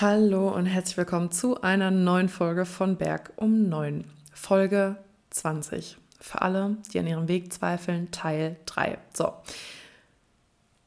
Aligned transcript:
Hallo 0.00 0.54
und 0.54 0.66
herzlich 0.66 0.96
willkommen 0.96 1.32
zu 1.32 1.60
einer 1.60 1.90
neuen 1.90 2.28
Folge 2.28 2.66
von 2.66 2.96
Berg 2.98 3.32
um 3.34 3.68
9. 3.68 4.04
Folge 4.32 4.94
20. 5.30 5.98
Für 6.20 6.40
alle, 6.42 6.76
die 6.92 7.00
an 7.00 7.08
ihrem 7.08 7.26
Weg 7.26 7.52
zweifeln, 7.52 8.12
Teil 8.12 8.58
3. 8.66 8.98
So. 9.12 9.32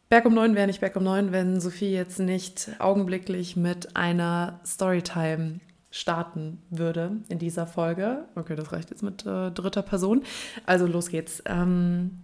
Berg 0.08 0.24
um 0.26 0.34
9 0.34 0.56
wäre 0.56 0.68
nicht 0.68 0.80
Berg 0.80 0.96
um 0.96 1.04
9, 1.04 1.34
wenn 1.34 1.60
Sophie 1.60 1.92
jetzt 1.92 2.20
nicht 2.20 2.72
augenblicklich 2.80 3.58
mit 3.58 3.98
einer 3.98 4.62
Storytime 4.66 5.60
starten 5.90 6.62
würde 6.70 7.18
in 7.28 7.38
dieser 7.38 7.68
Folge. 7.68 8.30
Okay, 8.36 8.56
das 8.56 8.72
reicht 8.72 8.92
jetzt 8.92 9.04
mit 9.04 9.26
äh, 9.26 9.52
dritter 9.52 9.82
Person. 9.82 10.24
Also 10.66 10.88
los 10.88 11.10
geht's. 11.10 11.44
Ähm, 11.48 12.20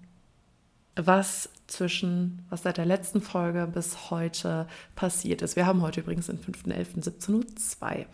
was 0.98 1.50
zwischen, 1.68 2.46
was 2.50 2.64
seit 2.64 2.78
der 2.78 2.86
letzten 2.86 3.22
Folge 3.22 3.68
bis 3.72 4.10
heute 4.10 4.68
passiert 4.96 5.42
ist. 5.42 5.56
Wir 5.56 5.66
haben 5.66 5.82
heute 5.82 6.02
übrigens 6.02 6.28
den 6.28 6.40
5.11.17.02 6.40 8.00
Uhr. 8.00 8.06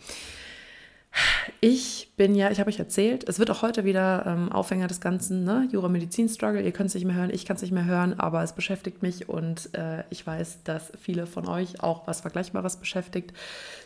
Ich 1.60 2.12
bin 2.16 2.34
ja, 2.34 2.50
ich 2.50 2.58
habe 2.58 2.68
euch 2.68 2.80
erzählt, 2.80 3.28
es 3.28 3.38
wird 3.38 3.50
auch 3.50 3.62
heute 3.62 3.84
wieder 3.84 4.24
ähm, 4.26 4.50
Aufhänger 4.50 4.88
des 4.88 5.00
Ganzen, 5.00 5.44
ne? 5.44 5.68
Jura-Medizin-Struggle. 5.70 6.60
Ihr 6.60 6.72
könnt 6.72 6.88
es 6.88 6.94
nicht 6.94 7.04
mehr 7.04 7.14
hören, 7.14 7.30
ich 7.32 7.46
kann 7.46 7.54
es 7.56 7.62
nicht 7.62 7.70
mehr 7.70 7.84
hören, 7.84 8.18
aber 8.18 8.42
es 8.42 8.52
beschäftigt 8.52 9.02
mich 9.02 9.28
und 9.28 9.72
äh, 9.74 10.02
ich 10.10 10.26
weiß, 10.26 10.64
dass 10.64 10.92
viele 11.00 11.26
von 11.26 11.46
euch 11.46 11.82
auch 11.82 12.06
was 12.08 12.20
Vergleichbares 12.22 12.78
beschäftigt. 12.78 13.32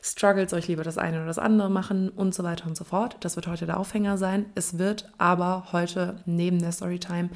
Struggles 0.02 0.54
euch 0.54 0.68
lieber 0.68 0.84
das 0.84 0.96
eine 0.96 1.18
oder 1.18 1.26
das 1.26 1.38
andere 1.38 1.70
machen 1.70 2.09
und 2.09 2.34
so 2.34 2.45
weiter 2.45 2.66
und 2.66 2.76
so 2.76 2.84
fort. 2.84 3.16
Das 3.20 3.37
wird 3.37 3.46
heute 3.46 3.66
der 3.66 3.78
Aufhänger 3.78 4.16
sein. 4.16 4.46
Es 4.54 4.78
wird 4.78 5.10
aber 5.18 5.68
heute 5.73 6.16
neben 6.24 6.60
der 6.60 6.73
Storytime 6.73 7.28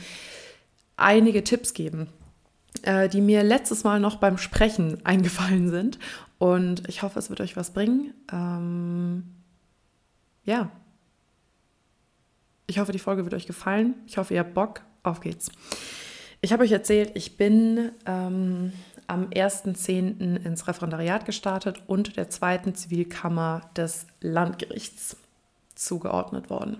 einige 0.96 1.44
Tipps 1.44 1.74
geben, 1.74 2.08
äh, 2.82 3.08
die 3.08 3.20
mir 3.20 3.42
letztes 3.42 3.84
Mal 3.84 4.00
noch 4.00 4.16
beim 4.16 4.38
Sprechen 4.38 4.98
eingefallen 5.04 5.70
sind. 5.70 5.98
Und 6.38 6.88
ich 6.88 7.02
hoffe, 7.02 7.18
es 7.18 7.30
wird 7.30 7.40
euch 7.40 7.56
was 7.56 7.72
bringen. 7.72 8.14
Ähm, 8.32 9.24
ja. 10.44 10.70
Ich 12.66 12.78
hoffe, 12.78 12.92
die 12.92 12.98
Folge 12.98 13.24
wird 13.24 13.34
euch 13.34 13.46
gefallen. 13.46 13.94
Ich 14.06 14.18
hoffe, 14.18 14.34
ihr 14.34 14.40
habt 14.40 14.54
Bock. 14.54 14.82
Auf 15.02 15.20
geht's. 15.20 15.50
Ich 16.40 16.52
habe 16.52 16.64
euch 16.64 16.72
erzählt, 16.72 17.12
ich 17.14 17.36
bin 17.36 17.92
ähm, 18.06 18.72
am 19.06 19.26
1.10. 19.26 20.44
ins 20.44 20.66
Referendariat 20.66 21.24
gestartet 21.24 21.82
und 21.86 22.16
der 22.16 22.30
zweiten 22.30 22.74
Zivilkammer 22.74 23.70
des 23.76 24.06
Landgerichts 24.20 25.16
zugeordnet 25.74 26.50
worden, 26.50 26.78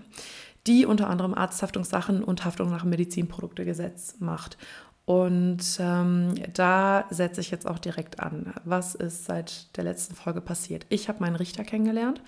die 0.67 0.85
unter 0.85 1.09
anderem 1.09 1.33
Arzthaftungssachen 1.33 2.23
und 2.23 2.45
Haftung 2.45 2.69
nach 2.69 2.83
Medizinproduktegesetz 2.83 4.15
macht. 4.19 4.57
Und 5.05 5.77
ähm, 5.79 6.35
da 6.53 7.05
setze 7.09 7.41
ich 7.41 7.51
jetzt 7.51 7.67
auch 7.67 7.79
direkt 7.79 8.21
an. 8.21 8.53
Was 8.63 8.95
ist 8.95 9.25
seit 9.25 9.75
der 9.75 9.83
letzten 9.83 10.15
Folge 10.15 10.39
passiert? 10.39 10.85
Ich 10.89 11.09
habe 11.09 11.19
meinen 11.19 11.35
Richter 11.35 11.63
kennengelernt 11.65 12.21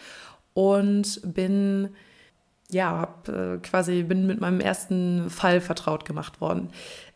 und 0.54 1.22
bin 1.24 1.90
ja, 2.70 3.00
hab, 3.00 3.30
äh, 3.30 3.58
quasi 3.60 4.04
bin 4.04 4.26
mit 4.26 4.42
meinem 4.42 4.60
ersten 4.60 5.30
Fall 5.30 5.62
vertraut 5.62 6.06
gemacht 6.06 6.42
worden. 6.42 6.70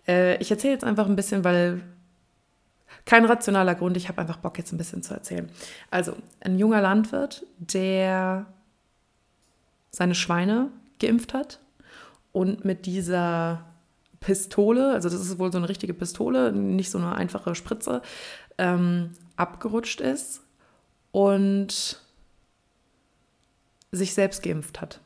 Äh, 0.07 0.37
ich 0.37 0.51
erzähle 0.51 0.73
jetzt 0.73 0.83
einfach 0.83 1.07
ein 1.07 1.15
bisschen, 1.15 1.43
weil 1.43 1.81
kein 3.05 3.25
rationaler 3.25 3.75
Grund, 3.75 3.97
ich 3.97 4.07
habe 4.07 4.21
einfach 4.21 4.37
Bock 4.37 4.57
jetzt 4.57 4.71
ein 4.71 4.77
bisschen 4.77 5.01
zu 5.01 5.13
erzählen. 5.13 5.49
Also, 5.89 6.15
ein 6.41 6.59
junger 6.59 6.81
Landwirt, 6.81 7.45
der 7.57 8.45
seine 9.89 10.15
Schweine 10.15 10.69
geimpft 10.99 11.33
hat 11.33 11.59
und 12.31 12.65
mit 12.65 12.85
dieser 12.85 13.65
Pistole, 14.19 14.91
also 14.91 15.09
das 15.09 15.21
ist 15.21 15.39
wohl 15.39 15.51
so 15.51 15.57
eine 15.57 15.69
richtige 15.69 15.93
Pistole, 15.93 16.51
nicht 16.51 16.91
so 16.91 16.97
eine 16.97 17.15
einfache 17.15 17.55
Spritze, 17.55 18.01
ähm, 18.57 19.11
abgerutscht 19.35 20.01
ist 20.01 20.41
und 21.11 22.01
sich 23.91 24.13
selbst 24.13 24.43
geimpft 24.43 24.81
hat. 24.81 24.99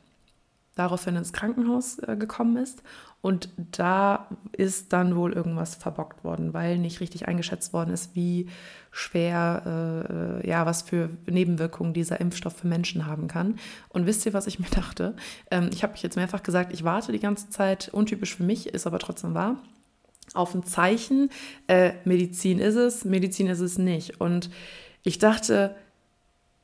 Daraufhin 0.74 1.16
ins 1.16 1.32
Krankenhaus 1.32 1.98
äh, 2.00 2.16
gekommen 2.16 2.56
ist 2.56 2.82
und 3.24 3.48
da 3.56 4.28
ist 4.52 4.92
dann 4.92 5.16
wohl 5.16 5.32
irgendwas 5.32 5.76
verbockt 5.76 6.24
worden, 6.24 6.52
weil 6.52 6.76
nicht 6.76 7.00
richtig 7.00 7.26
eingeschätzt 7.26 7.72
worden 7.72 7.88
ist, 7.88 8.14
wie 8.14 8.50
schwer, 8.90 10.42
äh, 10.42 10.46
ja, 10.46 10.66
was 10.66 10.82
für 10.82 11.08
Nebenwirkungen 11.24 11.94
dieser 11.94 12.20
Impfstoff 12.20 12.54
für 12.54 12.66
Menschen 12.66 13.06
haben 13.06 13.26
kann. 13.26 13.58
Und 13.88 14.04
wisst 14.04 14.26
ihr, 14.26 14.34
was 14.34 14.46
ich 14.46 14.58
mir 14.58 14.68
dachte? 14.74 15.16
Ähm, 15.50 15.70
ich 15.72 15.82
habe 15.82 15.94
mich 15.94 16.02
jetzt 16.02 16.16
mehrfach 16.16 16.42
gesagt, 16.42 16.74
ich 16.74 16.84
warte 16.84 17.12
die 17.12 17.18
ganze 17.18 17.48
Zeit, 17.48 17.88
untypisch 17.94 18.36
für 18.36 18.42
mich, 18.42 18.66
ist 18.66 18.86
aber 18.86 18.98
trotzdem 18.98 19.32
wahr, 19.32 19.56
auf 20.34 20.54
ein 20.54 20.64
Zeichen, 20.64 21.30
äh, 21.66 21.92
Medizin 22.04 22.58
ist 22.58 22.76
es, 22.76 23.06
Medizin 23.06 23.46
ist 23.46 23.60
es 23.60 23.78
nicht. 23.78 24.20
Und 24.20 24.50
ich 25.02 25.16
dachte, 25.16 25.74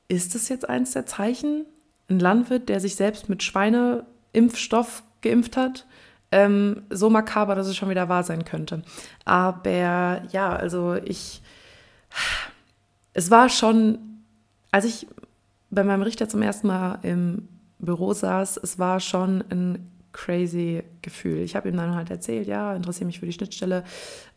ist 0.08 0.34
das 0.34 0.50
jetzt 0.50 0.68
eins 0.68 0.92
der 0.92 1.06
Zeichen? 1.06 1.64
Ein 2.10 2.20
Landwirt, 2.20 2.68
der 2.68 2.80
sich 2.80 2.96
selbst 2.96 3.30
mit 3.30 3.42
Schweineimpfstoff 3.42 5.04
geimpft 5.22 5.56
hat? 5.56 5.86
Ähm, 6.32 6.82
so 6.90 7.10
makaber, 7.10 7.54
dass 7.54 7.66
es 7.66 7.76
schon 7.76 7.90
wieder 7.90 8.08
wahr 8.08 8.22
sein 8.22 8.44
könnte. 8.44 8.82
Aber 9.24 10.22
ja, 10.30 10.54
also 10.54 10.94
ich, 10.94 11.42
es 13.12 13.30
war 13.30 13.48
schon, 13.48 13.98
als 14.70 14.84
ich 14.84 15.06
bei 15.70 15.84
meinem 15.84 16.02
Richter 16.02 16.28
zum 16.28 16.42
ersten 16.42 16.66
Mal 16.66 16.98
im 17.02 17.48
Büro 17.78 18.12
saß, 18.12 18.58
es 18.62 18.78
war 18.78 19.00
schon 19.00 19.44
ein 19.50 19.90
crazy 20.12 20.82
Gefühl. 21.02 21.38
Ich 21.38 21.54
habe 21.54 21.68
ihm 21.68 21.76
dann 21.76 21.94
halt 21.94 22.10
erzählt, 22.10 22.48
ja, 22.48 22.74
interessiere 22.74 23.06
mich 23.06 23.20
für 23.20 23.26
die 23.26 23.32
Schnittstelle 23.32 23.84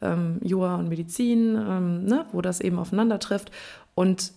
ähm, 0.01 0.39
Jura 0.43 0.75
und 0.75 0.87
Medizin, 0.87 1.55
ähm, 1.55 2.05
ne, 2.05 2.25
wo 2.31 2.41
das 2.41 2.61
eben 2.61 2.77
aufeinander 2.77 3.19
trifft. 3.19 3.51
Und 3.95 4.33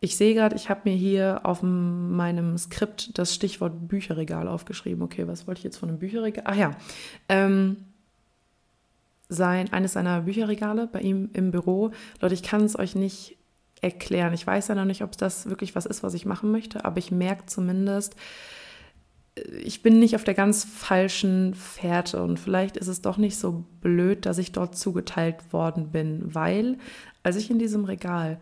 ich 0.00 0.16
sehe 0.16 0.34
gerade, 0.34 0.54
ich 0.54 0.70
habe 0.70 0.82
mir 0.84 0.96
hier 0.96 1.40
auf 1.42 1.62
meinem 1.62 2.56
Skript 2.56 3.18
das 3.18 3.34
Stichwort 3.34 3.88
Bücherregal 3.88 4.46
aufgeschrieben. 4.46 5.02
Okay, 5.02 5.26
was 5.26 5.46
wollte 5.46 5.58
ich 5.58 5.64
jetzt 5.64 5.78
von 5.78 5.88
einem 5.88 5.98
Bücherregal? 5.98 6.44
Ach 6.46 6.56
ja, 6.56 6.70
ähm, 7.28 7.78
sein, 9.28 9.72
eines 9.72 9.94
seiner 9.94 10.22
Bücherregale 10.22 10.86
bei 10.86 11.00
ihm 11.00 11.30
im 11.32 11.50
Büro. 11.50 11.90
Leute, 12.20 12.34
ich 12.34 12.42
kann 12.42 12.62
es 12.62 12.78
euch 12.78 12.94
nicht 12.94 13.36
erklären. 13.80 14.32
Ich 14.34 14.46
weiß 14.46 14.68
ja 14.68 14.74
noch 14.74 14.84
nicht, 14.84 15.02
ob 15.02 15.16
das 15.18 15.48
wirklich 15.48 15.74
was 15.74 15.86
ist, 15.86 16.02
was 16.02 16.14
ich 16.14 16.26
machen 16.26 16.50
möchte, 16.50 16.84
aber 16.84 16.98
ich 16.98 17.10
merke 17.10 17.46
zumindest, 17.46 18.16
ich 19.62 19.82
bin 19.82 19.98
nicht 19.98 20.16
auf 20.16 20.24
der 20.24 20.34
ganz 20.34 20.64
falschen 20.64 21.54
Fährte 21.54 22.22
und 22.22 22.38
vielleicht 22.38 22.76
ist 22.76 22.88
es 22.88 23.02
doch 23.02 23.16
nicht 23.18 23.36
so 23.36 23.64
blöd, 23.80 24.26
dass 24.26 24.38
ich 24.38 24.52
dort 24.52 24.76
zugeteilt 24.76 25.52
worden 25.52 25.90
bin, 25.90 26.34
weil 26.34 26.78
als 27.22 27.36
ich 27.36 27.50
in 27.50 27.58
diesem 27.58 27.84
Regal 27.84 28.40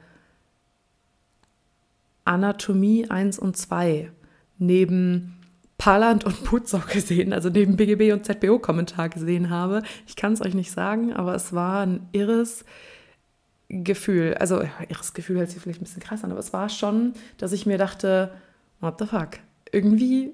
Anatomie 2.27 3.09
1 3.09 3.39
und 3.39 3.57
2 3.57 4.11
neben 4.59 5.37
Paland 5.79 6.25
und 6.25 6.45
Putzok 6.45 6.89
gesehen, 6.89 7.33
also 7.33 7.51
neben 7.51 7.77
BGB 7.77 8.13
und 8.13 8.25
ZBO-Kommentar 8.25 9.09
gesehen 9.11 9.51
habe. 9.51 9.83
Ich 10.07 10.17
kann 10.17 10.33
es 10.33 10.41
euch 10.41 10.55
nicht 10.55 10.71
sagen, 10.71 11.13
aber 11.13 11.35
es 11.35 11.53
war 11.53 11.87
ein 11.87 12.09
irres 12.13 12.65
Gefühl. 13.69 14.35
Also, 14.35 14.63
ja, 14.63 14.71
irres 14.89 15.13
Gefühl 15.13 15.39
hört 15.39 15.51
sich 15.51 15.61
vielleicht 15.61 15.81
ein 15.81 15.85
bisschen 15.85 16.03
krass 16.03 16.25
an, 16.25 16.31
aber 16.31 16.41
es 16.41 16.53
war 16.53 16.69
schon, 16.69 17.13
dass 17.37 17.53
ich 17.53 17.67
mir 17.67 17.79
dachte, 17.79 18.33
what 18.81 18.99
the 18.99 19.07
fuck? 19.07 19.39
Irgendwie 19.71 20.33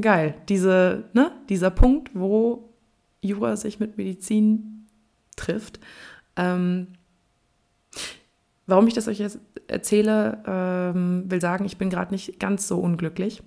geil. 0.00 0.34
Diese, 0.48 1.04
ne, 1.14 1.32
dieser 1.48 1.70
Punkt, 1.70 2.10
wo 2.14 2.74
Jura 3.20 3.56
sich 3.56 3.80
mit 3.80 3.96
Medizin 3.96 4.86
trifft. 5.36 5.80
Ähm, 6.36 6.88
Warum 8.68 8.86
ich 8.86 8.92
das 8.92 9.08
euch 9.08 9.18
jetzt 9.18 9.47
erzähle, 9.68 10.42
ähm, 10.46 11.24
will 11.30 11.40
sagen, 11.40 11.64
ich 11.64 11.78
bin 11.78 11.90
gerade 11.90 12.12
nicht 12.12 12.40
ganz 12.40 12.66
so 12.66 12.78
unglücklich, 12.78 13.42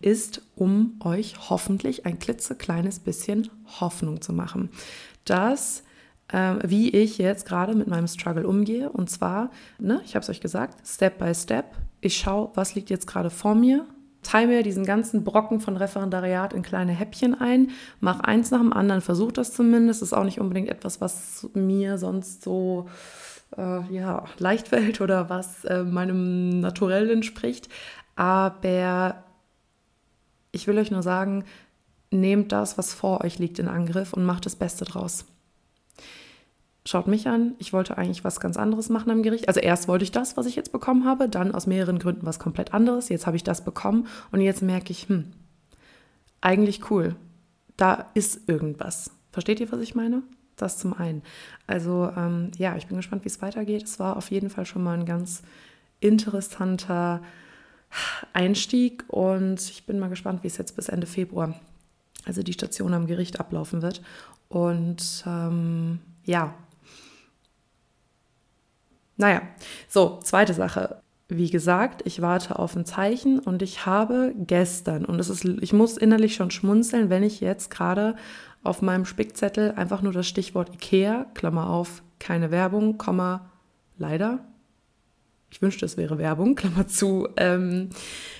ist, 0.00 0.42
um 0.56 1.00
euch 1.04 1.50
hoffentlich 1.50 2.06
ein 2.06 2.18
klitzekleines 2.18 3.00
bisschen 3.00 3.48
Hoffnung 3.80 4.20
zu 4.20 4.32
machen. 4.32 4.70
Dass, 5.24 5.84
äh, 6.28 6.54
wie 6.64 6.90
ich 6.90 7.18
jetzt 7.18 7.46
gerade 7.46 7.74
mit 7.74 7.88
meinem 7.88 8.08
Struggle 8.08 8.46
umgehe, 8.46 8.90
und 8.90 9.10
zwar, 9.10 9.50
ne, 9.78 10.00
ich 10.04 10.14
habe 10.14 10.22
es 10.22 10.30
euch 10.30 10.40
gesagt, 10.40 10.86
Step 10.86 11.18
by 11.18 11.34
Step, 11.34 11.66
ich 12.00 12.16
schaue, 12.16 12.50
was 12.54 12.74
liegt 12.74 12.90
jetzt 12.90 13.06
gerade 13.06 13.30
vor 13.30 13.54
mir, 13.54 13.86
teile 14.22 14.48
mir 14.48 14.62
diesen 14.62 14.84
ganzen 14.84 15.24
Brocken 15.24 15.60
von 15.60 15.76
Referendariat 15.76 16.52
in 16.52 16.62
kleine 16.62 16.92
Häppchen 16.92 17.34
ein, 17.40 17.70
mach 18.00 18.20
eins 18.20 18.50
nach 18.50 18.60
dem 18.60 18.72
anderen, 18.72 19.00
versuche 19.00 19.32
das 19.32 19.52
zumindest. 19.52 20.02
Ist 20.02 20.12
auch 20.12 20.24
nicht 20.24 20.40
unbedingt 20.40 20.68
etwas, 20.68 21.00
was 21.00 21.48
mir 21.54 21.98
sonst 21.98 22.42
so 22.42 22.88
äh, 23.56 23.94
ja, 23.94 24.24
leicht 24.38 24.68
fällt 24.68 25.00
oder 25.00 25.28
was 25.30 25.64
äh, 25.64 25.84
meinem 25.84 26.60
Naturell 26.60 27.10
entspricht. 27.10 27.68
Aber 28.16 29.24
ich 30.52 30.66
will 30.66 30.78
euch 30.78 30.90
nur 30.90 31.02
sagen, 31.02 31.44
nehmt 32.10 32.52
das, 32.52 32.78
was 32.78 32.94
vor 32.94 33.24
euch 33.24 33.38
liegt, 33.38 33.58
in 33.58 33.68
Angriff 33.68 34.12
und 34.12 34.24
macht 34.24 34.46
das 34.46 34.56
Beste 34.56 34.84
draus. 34.84 35.24
Schaut 36.84 37.06
mich 37.06 37.28
an, 37.28 37.54
ich 37.58 37.72
wollte 37.72 37.96
eigentlich 37.96 38.24
was 38.24 38.40
ganz 38.40 38.56
anderes 38.56 38.88
machen 38.88 39.10
am 39.10 39.22
Gericht. 39.22 39.46
Also 39.46 39.60
erst 39.60 39.86
wollte 39.86 40.04
ich 40.04 40.10
das, 40.10 40.36
was 40.36 40.46
ich 40.46 40.56
jetzt 40.56 40.72
bekommen 40.72 41.04
habe, 41.04 41.28
dann 41.28 41.54
aus 41.54 41.66
mehreren 41.66 41.98
Gründen 41.98 42.26
was 42.26 42.40
komplett 42.40 42.74
anderes. 42.74 43.08
Jetzt 43.08 43.26
habe 43.26 43.36
ich 43.36 43.44
das 43.44 43.64
bekommen 43.64 44.08
und 44.32 44.40
jetzt 44.40 44.62
merke 44.62 44.90
ich, 44.90 45.08
hm, 45.08 45.32
eigentlich 46.40 46.90
cool. 46.90 47.14
Da 47.76 48.10
ist 48.14 48.48
irgendwas. 48.48 49.12
Versteht 49.30 49.60
ihr, 49.60 49.70
was 49.70 49.80
ich 49.80 49.94
meine? 49.94 50.22
Das 50.56 50.78
zum 50.78 50.92
einen. 50.94 51.22
Also 51.66 52.12
ähm, 52.16 52.50
ja, 52.56 52.76
ich 52.76 52.86
bin 52.86 52.96
gespannt, 52.96 53.24
wie 53.24 53.28
es 53.28 53.42
weitergeht. 53.42 53.84
Es 53.84 53.98
war 53.98 54.16
auf 54.16 54.30
jeden 54.30 54.50
Fall 54.50 54.66
schon 54.66 54.82
mal 54.82 54.98
ein 54.98 55.06
ganz 55.06 55.42
interessanter 56.00 57.22
Einstieg 58.32 59.04
und 59.08 59.60
ich 59.60 59.86
bin 59.86 59.98
mal 59.98 60.08
gespannt, 60.08 60.42
wie 60.42 60.48
es 60.48 60.56
jetzt 60.56 60.76
bis 60.76 60.88
Ende 60.88 61.06
Februar, 61.06 61.54
also 62.24 62.42
die 62.42 62.52
Station 62.52 62.94
am 62.94 63.06
Gericht, 63.06 63.40
ablaufen 63.40 63.82
wird. 63.82 64.02
Und 64.48 65.24
ähm, 65.26 66.00
ja, 66.24 66.54
naja, 69.16 69.42
so, 69.88 70.18
zweite 70.22 70.54
Sache. 70.54 71.01
Wie 71.34 71.50
gesagt, 71.50 72.02
ich 72.04 72.20
warte 72.20 72.58
auf 72.58 72.76
ein 72.76 72.84
Zeichen 72.84 73.38
und 73.38 73.62
ich 73.62 73.86
habe 73.86 74.34
gestern, 74.36 75.04
und 75.04 75.18
es 75.18 75.30
ist, 75.30 75.44
ich 75.44 75.72
muss 75.72 75.96
innerlich 75.96 76.34
schon 76.34 76.50
schmunzeln, 76.50 77.08
wenn 77.08 77.22
ich 77.22 77.40
jetzt 77.40 77.70
gerade 77.70 78.16
auf 78.62 78.82
meinem 78.82 79.06
Spickzettel 79.06 79.72
einfach 79.72 80.02
nur 80.02 80.12
das 80.12 80.26
Stichwort 80.28 80.74
IKEA, 80.74 81.26
Klammer 81.34 81.70
auf, 81.70 82.02
keine 82.18 82.50
Werbung, 82.50 82.98
Komma, 82.98 83.50
leider, 83.96 84.40
ich 85.50 85.60
wünschte, 85.60 85.84
es 85.84 85.96
wäre 85.96 86.18
Werbung, 86.18 86.54
Klammer 86.56 86.86
zu, 86.86 87.28
ähm, 87.36 87.90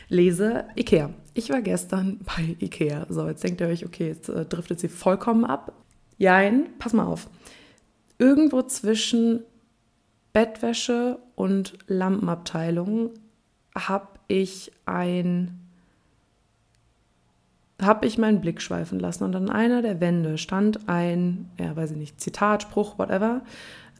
lese 0.08 0.64
Ikea. 0.76 1.10
Ich 1.34 1.50
war 1.50 1.62
gestern 1.62 2.20
bei 2.24 2.56
Ikea. 2.60 3.06
So, 3.08 3.26
jetzt 3.28 3.44
denkt 3.44 3.60
ihr 3.60 3.68
euch, 3.68 3.86
okay, 3.86 4.08
jetzt 4.08 4.28
äh, 4.28 4.44
driftet 4.44 4.80
sie 4.80 4.88
vollkommen 4.88 5.44
ab. 5.44 5.72
Jein, 6.18 6.66
pass 6.78 6.92
mal 6.92 7.06
auf. 7.06 7.28
Irgendwo 8.18 8.62
zwischen 8.62 9.44
Bettwäsche 10.32 11.18
und 11.34 11.78
Lampenabteilung 11.86 13.10
habe 13.74 14.08
ich 14.28 14.72
ein 14.86 15.58
habe 17.80 18.06
ich 18.06 18.16
meinen 18.16 18.40
Blick 18.40 18.62
schweifen 18.62 19.00
lassen 19.00 19.24
und 19.24 19.34
an 19.34 19.50
einer 19.50 19.82
der 19.82 20.00
Wände 20.00 20.38
stand 20.38 20.88
ein, 20.88 21.50
ja, 21.58 21.74
weiß 21.74 21.90
ich 21.90 21.96
nicht, 21.96 22.20
Zitat, 22.20 22.62
Spruch, 22.62 22.96
whatever, 22.96 23.42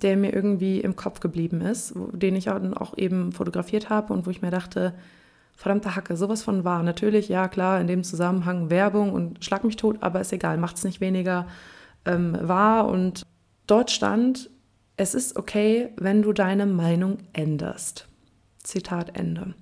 der 0.02 0.17
mir 0.17 0.32
irgendwie 0.32 0.81
im 0.81 0.94
Kopf 0.94 1.19
geblieben 1.19 1.61
ist, 1.61 1.93
den 2.12 2.37
ich 2.37 2.49
auch 2.49 2.96
eben 2.96 3.32
fotografiert 3.32 3.90
habe 3.90 4.12
und 4.12 4.25
wo 4.25 4.31
ich 4.31 4.40
mir 4.40 4.52
dachte, 4.52 4.94
verdammte 5.56 5.94
Hacke, 5.94 6.17
sowas 6.17 6.43
von 6.43 6.64
wahr. 6.64 6.82
Natürlich, 6.82 7.29
ja 7.29 7.49
klar, 7.49 7.81
in 7.81 7.87
dem 7.87 8.05
Zusammenhang 8.05 8.70
Werbung 8.70 9.12
und 9.12 9.44
schlag 9.44 9.64
mich 9.64 9.76
tot, 9.76 9.99
aber 10.00 10.20
ist 10.20 10.32
egal, 10.32 10.58
macht 10.58 10.76
es 10.76 10.84
nicht 10.84 11.00
weniger 11.00 11.46
ähm, 12.05 12.37
wahr. 12.40 12.88
Und 12.88 13.23
dort 13.67 13.90
stand, 13.90 14.50
es 14.97 15.15
ist 15.15 15.37
okay, 15.37 15.91
wenn 15.97 16.23
du 16.23 16.33
deine 16.33 16.67
Meinung 16.67 17.19
änderst. 17.33 18.09
Zitat 18.62 19.17
Ende. 19.17 19.55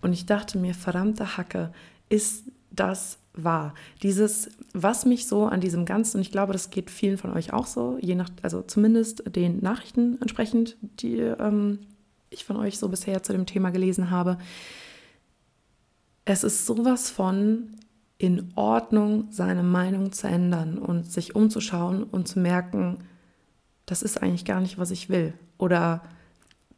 Und 0.00 0.12
ich 0.12 0.26
dachte 0.26 0.58
mir, 0.58 0.74
verdammte 0.74 1.36
Hacke, 1.36 1.72
ist 2.08 2.44
das 2.70 3.18
war. 3.34 3.74
Dieses, 4.02 4.50
was 4.74 5.06
mich 5.06 5.26
so 5.26 5.46
an 5.46 5.60
diesem 5.60 5.86
Ganzen, 5.86 6.18
und 6.18 6.22
ich 6.22 6.32
glaube, 6.32 6.52
das 6.52 6.70
geht 6.70 6.90
vielen 6.90 7.16
von 7.16 7.32
euch 7.32 7.52
auch 7.52 7.66
so, 7.66 7.98
je 8.00 8.14
nach, 8.14 8.30
also 8.42 8.62
zumindest 8.62 9.22
den 9.34 9.60
Nachrichten 9.60 10.18
entsprechend, 10.20 10.76
die 11.00 11.18
ähm, 11.18 11.78
ich 12.28 12.44
von 12.44 12.56
euch 12.56 12.78
so 12.78 12.88
bisher 12.88 13.22
zu 13.22 13.32
dem 13.32 13.46
Thema 13.46 13.70
gelesen 13.70 14.10
habe. 14.10 14.38
Es 16.24 16.44
ist 16.44 16.66
sowas 16.66 17.10
von 17.10 17.76
in 18.18 18.52
Ordnung, 18.54 19.26
seine 19.30 19.62
Meinung 19.62 20.12
zu 20.12 20.28
ändern 20.28 20.78
und 20.78 21.10
sich 21.10 21.34
umzuschauen 21.34 22.04
und 22.04 22.28
zu 22.28 22.38
merken, 22.38 22.98
das 23.92 24.02
ist 24.02 24.22
eigentlich 24.22 24.46
gar 24.46 24.60
nicht, 24.60 24.78
was 24.78 24.90
ich 24.90 25.10
will. 25.10 25.34
Oder 25.58 26.00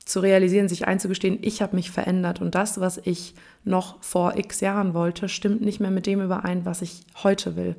zu 0.05 0.19
realisieren, 0.19 0.69
sich 0.69 0.89
einzugestehen, 0.89 1.39
ich 1.43 1.63
habe 1.63 1.77
mich 1.77 1.93
verändert 1.93 2.41
und 2.41 2.57
das, 2.57 2.81
was 2.81 2.99
ich 2.99 3.35
noch 3.63 4.03
vor 4.03 4.37
x 4.37 4.59
Jahren 4.61 4.95
wollte, 4.95 5.29
stimmt 5.29 5.61
nicht 5.61 5.79
mehr 5.79 5.93
mit 5.93 6.07
dem 6.07 6.21
überein, 6.21 6.67
was 6.67 6.83
ich 6.83 7.03
heute 7.23 7.55
will. 7.55 7.77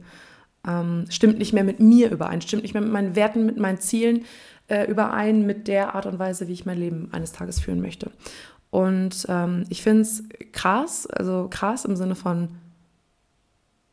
Ähm, 0.66 1.06
stimmt 1.10 1.38
nicht 1.38 1.52
mehr 1.52 1.66
mit 1.66 1.82
mir 1.82 2.10
überein, 2.12 2.42
stimmt 2.42 2.64
nicht 2.64 2.74
mehr 2.74 2.82
mit 2.82 2.94
meinen 2.94 3.18
Werten, 3.18 3.46
mit 3.46 3.58
meinen 3.58 3.80
Zielen 3.80 4.24
äh, 4.70 4.90
überein, 4.90 5.46
mit 5.46 5.68
der 5.68 5.96
Art 5.96 6.06
und 6.06 6.18
Weise, 6.18 6.48
wie 6.48 6.54
ich 6.54 6.66
mein 6.66 6.80
Leben 6.80 7.10
eines 7.12 7.34
Tages 7.34 7.60
führen 7.60 7.82
möchte. 7.82 8.12
Und 8.70 9.26
ähm, 9.28 9.66
ich 9.68 9.84
finde 9.84 10.04
es 10.04 10.24
krass, 10.54 11.08
also 11.08 11.48
krass 11.50 11.84
im 11.84 11.98
Sinne 11.98 12.16
von 12.16 12.56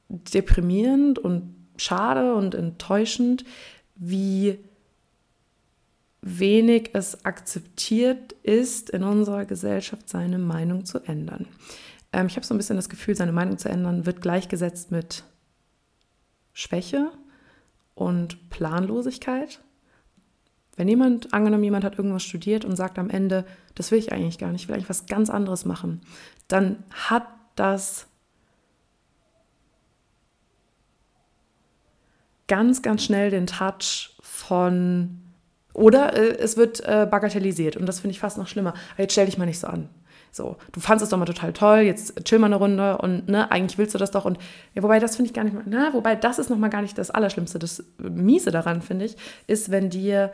deprimierend 0.09 1.19
und 1.19 1.55
schade 1.77 2.37
und 2.37 2.55
enttäuschend, 2.55 3.45
wie 3.97 4.59
wenig 6.23 6.91
es 6.95 7.25
akzeptiert 7.25 8.33
ist, 8.45 8.91
in 8.91 9.03
unserer 9.03 9.45
Gesellschaft 9.45 10.09
seine 10.09 10.39
Meinung 10.39 10.85
zu 10.85 11.01
ändern. 11.01 11.47
Ähm, 12.13 12.29
ich 12.29 12.37
habe 12.37 12.47
so 12.47 12.55
ein 12.55 12.59
bisschen 12.59 12.77
das 12.77 12.89
Gefühl, 12.89 13.17
seine 13.17 13.33
Meinung 13.33 13.59
zu 13.59 13.69
ändern 13.69 14.07
wird 14.07 14.23
gleichgesetzt 14.23 14.93
mit 14.93 15.25
Schwäche 16.53 17.11
und 17.95 18.51
Planlosigkeit. 18.51 19.61
Wenn 20.77 20.89
jemand, 20.89 21.35
angenommen, 21.35 21.65
jemand 21.65 21.85
hat 21.85 21.99
irgendwas 21.99 22.23
studiert 22.23 22.65
und 22.65 22.77
sagt 22.77 22.99
am 22.99 23.11
Ende, 23.11 23.45
das 23.75 23.91
will 23.91 23.99
ich 23.99 24.13
eigentlich 24.13 24.39
gar 24.39 24.51
nicht, 24.53 24.63
ich 24.63 24.69
will 24.69 24.77
eigentlich 24.77 24.89
was 24.89 25.07
ganz 25.07 25.29
anderes 25.29 25.65
machen, 25.65 26.01
dann 26.49 26.85
hat 26.91 27.27
das 27.57 28.07
ganz, 32.47 32.81
ganz 32.81 33.05
schnell 33.05 33.31
den 33.31 33.47
Touch 33.47 34.17
von 34.21 35.21
oder 35.73 36.17
äh, 36.17 36.37
es 36.39 36.57
wird 36.57 36.81
äh, 36.81 37.07
bagatellisiert 37.11 37.77
und 37.77 37.87
das 37.87 38.01
finde 38.01 38.13
ich 38.13 38.21
fast 38.21 38.39
noch 38.39 38.47
schlimmer. 38.47 38.75
Jetzt 38.99 39.13
stell 39.13 39.27
dich 39.27 39.39
mal 39.39 39.47
nicht 39.47 39.61
so 39.61 39.67
an. 39.67 39.89
So, 40.35 40.57
du 40.73 40.81
fandest 40.81 41.05
es 41.05 41.11
doch 41.11 41.19
mal 41.19 41.27
total 41.27 41.53
toll, 41.53 41.81
jetzt 41.81 42.25
chill 42.25 42.39
mal 42.39 42.47
eine 42.47 42.57
Runde 42.57 42.97
und 42.99 43.29
ne, 43.29 43.51
eigentlich 43.51 43.77
willst 43.77 43.95
du 43.95 43.99
das 43.99 44.11
doch 44.11 44.25
und 44.25 44.39
ja, 44.75 44.83
wobei 44.83 44.99
das 44.99 45.17
finde 45.17 45.29
ich 45.29 45.35
gar 45.35 45.45
nicht 45.45 45.53
mal, 45.53 45.63
na, 45.67 45.93
wobei 45.93 46.17
das 46.17 46.39
ist 46.39 46.49
nochmal 46.49 46.71
gar 46.71 46.81
nicht 46.81 46.97
das 46.97 47.11
Allerschlimmste. 47.11 47.59
Das 47.59 47.85
Miese 47.99 48.51
daran, 48.51 48.81
finde 48.81 49.05
ich, 49.05 49.17
ist, 49.47 49.71
wenn 49.71 49.91
dir 49.91 50.33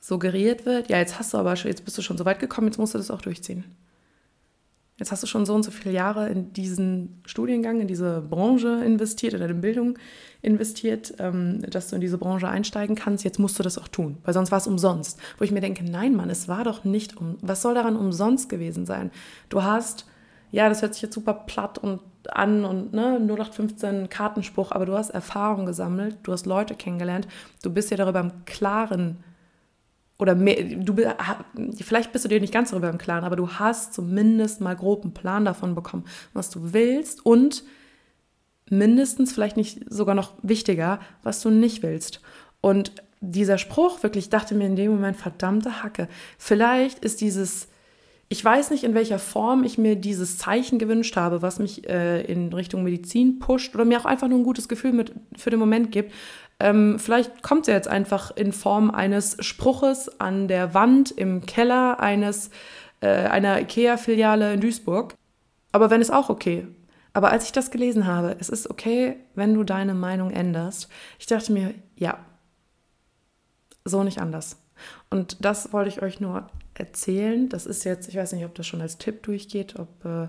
suggeriert 0.00 0.66
wird, 0.66 0.90
ja, 0.90 0.98
jetzt 0.98 1.18
hast 1.18 1.32
du 1.32 1.38
aber 1.38 1.56
schon, 1.56 1.70
jetzt 1.70 1.84
bist 1.84 1.96
du 1.96 2.02
schon 2.02 2.18
so 2.18 2.26
weit 2.26 2.40
gekommen, 2.40 2.66
jetzt 2.66 2.78
musst 2.78 2.92
du 2.92 2.98
das 2.98 3.10
auch 3.10 3.22
durchziehen. 3.22 3.64
Jetzt 4.98 5.12
hast 5.12 5.22
du 5.22 5.28
schon 5.28 5.46
so 5.46 5.54
und 5.54 5.62
so 5.62 5.70
viele 5.70 5.94
Jahre 5.94 6.28
in 6.28 6.52
diesen 6.52 7.22
Studiengang, 7.24 7.80
in 7.80 7.86
diese 7.86 8.20
Branche 8.20 8.82
investiert, 8.84 9.32
in 9.32 9.40
deine 9.40 9.54
Bildung 9.54 9.96
investiert, 10.42 11.14
ähm, 11.20 11.62
dass 11.70 11.88
du 11.88 11.94
in 11.94 12.00
diese 12.00 12.18
Branche 12.18 12.48
einsteigen 12.48 12.96
kannst. 12.96 13.22
Jetzt 13.22 13.38
musst 13.38 13.58
du 13.58 13.62
das 13.62 13.78
auch 13.78 13.86
tun, 13.86 14.18
weil 14.24 14.34
sonst 14.34 14.50
war 14.50 14.58
es 14.58 14.66
umsonst. 14.66 15.20
Wo 15.38 15.44
ich 15.44 15.52
mir 15.52 15.60
denke, 15.60 15.84
nein, 15.84 16.16
Mann, 16.16 16.30
es 16.30 16.48
war 16.48 16.64
doch 16.64 16.82
nicht 16.82 17.16
um. 17.16 17.38
Was 17.42 17.62
soll 17.62 17.74
daran 17.74 17.96
umsonst 17.96 18.48
gewesen 18.48 18.86
sein? 18.86 19.12
Du 19.48 19.62
hast, 19.62 20.04
ja, 20.50 20.68
das 20.68 20.82
hört 20.82 20.94
sich 20.94 21.02
jetzt 21.02 21.14
super 21.14 21.34
platt 21.34 21.78
und 21.78 22.00
an 22.28 22.64
und 22.64 22.92
ne, 22.92 23.20
0815 23.20 24.08
Kartenspruch, 24.08 24.72
aber 24.72 24.84
du 24.84 24.94
hast 24.94 25.10
Erfahrung 25.10 25.64
gesammelt, 25.64 26.16
du 26.24 26.32
hast 26.32 26.46
Leute 26.46 26.74
kennengelernt, 26.74 27.28
du 27.62 27.72
bist 27.72 27.90
ja 27.90 27.96
darüber 27.96 28.20
im 28.20 28.44
Klaren, 28.44 29.18
oder 30.18 30.34
mehr, 30.34 30.62
du, 30.62 30.96
vielleicht 31.80 32.12
bist 32.12 32.24
du 32.24 32.28
dir 32.28 32.40
nicht 32.40 32.52
ganz 32.52 32.70
darüber 32.70 32.90
im 32.90 32.98
Klaren, 32.98 33.24
aber 33.24 33.36
du 33.36 33.48
hast 33.50 33.94
zumindest 33.94 34.60
mal 34.60 34.74
grob 34.74 35.04
einen 35.04 35.14
Plan 35.14 35.44
davon 35.44 35.74
bekommen, 35.74 36.04
was 36.32 36.50
du 36.50 36.72
willst 36.72 37.24
und 37.24 37.62
mindestens, 38.70 39.32
vielleicht 39.32 39.56
nicht 39.56 39.80
sogar 39.88 40.14
noch 40.14 40.32
wichtiger, 40.42 41.00
was 41.22 41.40
du 41.40 41.50
nicht 41.50 41.82
willst. 41.82 42.20
Und 42.60 42.92
dieser 43.20 43.58
Spruch, 43.58 44.02
wirklich, 44.02 44.28
dachte 44.28 44.54
mir 44.54 44.66
in 44.66 44.76
dem 44.76 44.90
Moment, 44.90 45.16
verdammte 45.16 45.82
Hacke, 45.82 46.08
vielleicht 46.36 46.98
ist 47.00 47.20
dieses, 47.20 47.68
ich 48.28 48.44
weiß 48.44 48.70
nicht, 48.70 48.84
in 48.84 48.94
welcher 48.94 49.18
Form 49.18 49.64
ich 49.64 49.78
mir 49.78 49.96
dieses 49.96 50.36
Zeichen 50.38 50.78
gewünscht 50.78 51.16
habe, 51.16 51.42
was 51.42 51.58
mich 51.58 51.88
äh, 51.88 52.22
in 52.22 52.52
Richtung 52.52 52.82
Medizin 52.82 53.38
pusht 53.38 53.74
oder 53.74 53.84
mir 53.84 54.00
auch 54.00 54.04
einfach 54.04 54.28
nur 54.28 54.38
ein 54.38 54.44
gutes 54.44 54.68
Gefühl 54.68 54.92
mit, 54.92 55.12
für 55.36 55.50
den 55.50 55.58
Moment 55.58 55.92
gibt, 55.92 56.12
ähm, 56.60 56.98
vielleicht 56.98 57.42
kommt 57.42 57.66
sie 57.66 57.72
jetzt 57.72 57.88
einfach 57.88 58.34
in 58.36 58.52
Form 58.52 58.90
eines 58.90 59.36
Spruches 59.40 60.20
an 60.20 60.48
der 60.48 60.74
Wand 60.74 61.10
im 61.10 61.46
Keller 61.46 62.00
eines, 62.00 62.50
äh, 63.00 63.08
einer 63.08 63.60
IKEA-Filiale 63.60 64.54
in 64.54 64.60
Duisburg. 64.60 65.14
Aber 65.70 65.90
wenn 65.90 66.00
es 66.00 66.10
auch 66.10 66.30
okay. 66.30 66.66
Aber 67.12 67.30
als 67.30 67.44
ich 67.44 67.52
das 67.52 67.70
gelesen 67.70 68.06
habe, 68.06 68.36
es 68.38 68.48
ist 68.48 68.70
okay, 68.70 69.16
wenn 69.34 69.54
du 69.54 69.64
deine 69.64 69.94
Meinung 69.94 70.30
änderst, 70.30 70.88
ich 71.18 71.26
dachte 71.26 71.52
mir, 71.52 71.74
ja, 71.96 72.18
so 73.84 74.02
nicht 74.02 74.20
anders. 74.20 74.56
Und 75.10 75.44
das 75.44 75.72
wollte 75.72 75.88
ich 75.88 76.02
euch 76.02 76.20
nur 76.20 76.48
erzählen. 76.74 77.48
Das 77.48 77.66
ist 77.66 77.84
jetzt, 77.84 78.08
ich 78.08 78.16
weiß 78.16 78.32
nicht, 78.32 78.44
ob 78.44 78.54
das 78.54 78.66
schon 78.66 78.80
als 78.80 78.98
Tipp 78.98 79.22
durchgeht, 79.22 79.78
ob 79.78 80.04
äh, 80.04 80.28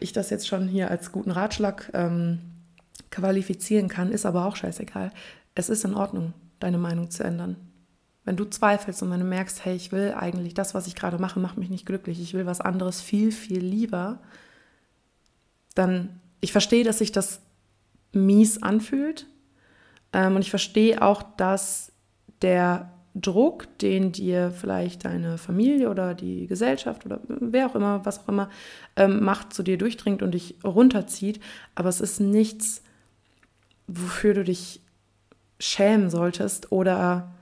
ich 0.00 0.12
das 0.12 0.30
jetzt 0.30 0.48
schon 0.48 0.68
hier 0.68 0.90
als 0.90 1.12
guten 1.12 1.30
Ratschlag 1.30 1.90
ähm, 1.94 2.51
qualifizieren 3.12 3.88
kann, 3.88 4.10
ist 4.10 4.26
aber 4.26 4.46
auch 4.46 4.56
scheißegal. 4.56 5.12
Es 5.54 5.68
ist 5.68 5.84
in 5.84 5.94
Ordnung, 5.94 6.32
deine 6.58 6.78
Meinung 6.78 7.10
zu 7.10 7.22
ändern. 7.22 7.56
Wenn 8.24 8.36
du 8.36 8.44
zweifelst 8.44 9.02
und 9.02 9.10
wenn 9.10 9.20
du 9.20 9.26
merkst, 9.26 9.64
hey, 9.64 9.76
ich 9.76 9.92
will 9.92 10.14
eigentlich 10.16 10.54
das, 10.54 10.74
was 10.74 10.86
ich 10.86 10.94
gerade 10.94 11.18
mache, 11.18 11.38
macht 11.38 11.58
mich 11.58 11.70
nicht 11.70 11.86
glücklich, 11.86 12.20
ich 12.20 12.34
will 12.34 12.46
was 12.46 12.60
anderes 12.60 13.00
viel, 13.00 13.32
viel 13.32 13.60
lieber, 13.60 14.18
dann, 15.74 16.20
ich 16.40 16.52
verstehe, 16.52 16.84
dass 16.84 16.98
sich 16.98 17.12
das 17.12 17.40
mies 18.12 18.62
anfühlt 18.62 19.26
ähm, 20.12 20.36
und 20.36 20.42
ich 20.42 20.50
verstehe 20.50 21.02
auch, 21.02 21.22
dass 21.36 21.92
der 22.42 22.92
Druck, 23.14 23.66
den 23.78 24.12
dir 24.12 24.50
vielleicht 24.50 25.04
deine 25.04 25.36
Familie 25.36 25.90
oder 25.90 26.14
die 26.14 26.46
Gesellschaft 26.46 27.04
oder 27.04 27.20
wer 27.28 27.66
auch 27.66 27.74
immer, 27.74 28.04
was 28.04 28.20
auch 28.20 28.28
immer 28.28 28.48
ähm, 28.96 29.22
macht, 29.22 29.52
zu 29.52 29.62
dir 29.62 29.76
durchdringt 29.76 30.22
und 30.22 30.32
dich 30.32 30.56
runterzieht. 30.64 31.40
Aber 31.74 31.90
es 31.90 32.00
ist 32.00 32.20
nichts, 32.20 32.82
wofür 33.98 34.34
du 34.34 34.44
dich 34.44 34.80
schämen 35.58 36.10
solltest 36.10 36.72
oder 36.72 37.32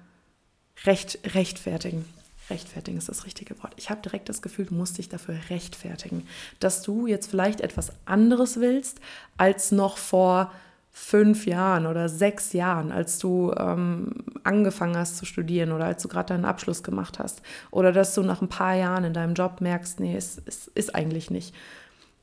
recht, 0.84 1.18
rechtfertigen. 1.34 2.04
rechtfertigen 2.48 2.98
ist 2.98 3.08
das 3.08 3.24
richtige 3.24 3.60
Wort. 3.62 3.74
Ich 3.76 3.90
habe 3.90 4.02
direkt 4.02 4.28
das 4.28 4.42
Gefühl, 4.42 4.66
du 4.66 4.74
musst 4.74 4.98
dich 4.98 5.08
dafür 5.08 5.36
rechtfertigen, 5.48 6.26
dass 6.58 6.82
du 6.82 7.06
jetzt 7.06 7.30
vielleicht 7.30 7.60
etwas 7.60 7.92
anderes 8.04 8.60
willst 8.60 9.00
als 9.36 9.72
noch 9.72 9.96
vor 9.96 10.52
fünf 10.92 11.46
Jahren 11.46 11.86
oder 11.86 12.08
sechs 12.08 12.52
Jahren, 12.52 12.90
als 12.90 13.18
du 13.18 13.54
ähm, 13.56 14.24
angefangen 14.42 14.96
hast 14.96 15.16
zu 15.16 15.24
studieren 15.24 15.72
oder 15.72 15.84
als 15.84 16.02
du 16.02 16.08
gerade 16.08 16.34
deinen 16.34 16.44
Abschluss 16.44 16.82
gemacht 16.82 17.18
hast 17.18 17.42
oder 17.70 17.92
dass 17.92 18.14
du 18.14 18.22
nach 18.22 18.42
ein 18.42 18.48
paar 18.48 18.74
Jahren 18.74 19.04
in 19.04 19.14
deinem 19.14 19.34
Job 19.34 19.60
merkst, 19.60 20.00
nee, 20.00 20.16
es, 20.16 20.42
es 20.46 20.66
ist 20.68 20.94
eigentlich 20.94 21.30
nicht, 21.30 21.54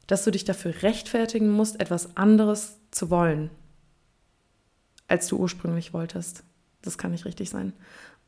dass 0.08 0.26
du 0.26 0.32
dich 0.32 0.44
dafür 0.44 0.74
rechtfertigen 0.84 1.50
musst, 1.50 1.80
etwas 1.80 2.18
anderes 2.18 2.78
zu 2.92 3.10
wollen, 3.10 3.50
als 5.08 5.28
du 5.28 5.38
ursprünglich 5.38 5.94
wolltest. 5.94 6.44
Das 6.82 6.98
kann 6.98 7.12
nicht 7.12 7.26
richtig 7.26 7.50
sein. 7.50 7.74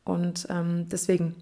Und 0.04 0.46
ähm, 0.50 0.88
deswegen, 0.88 1.36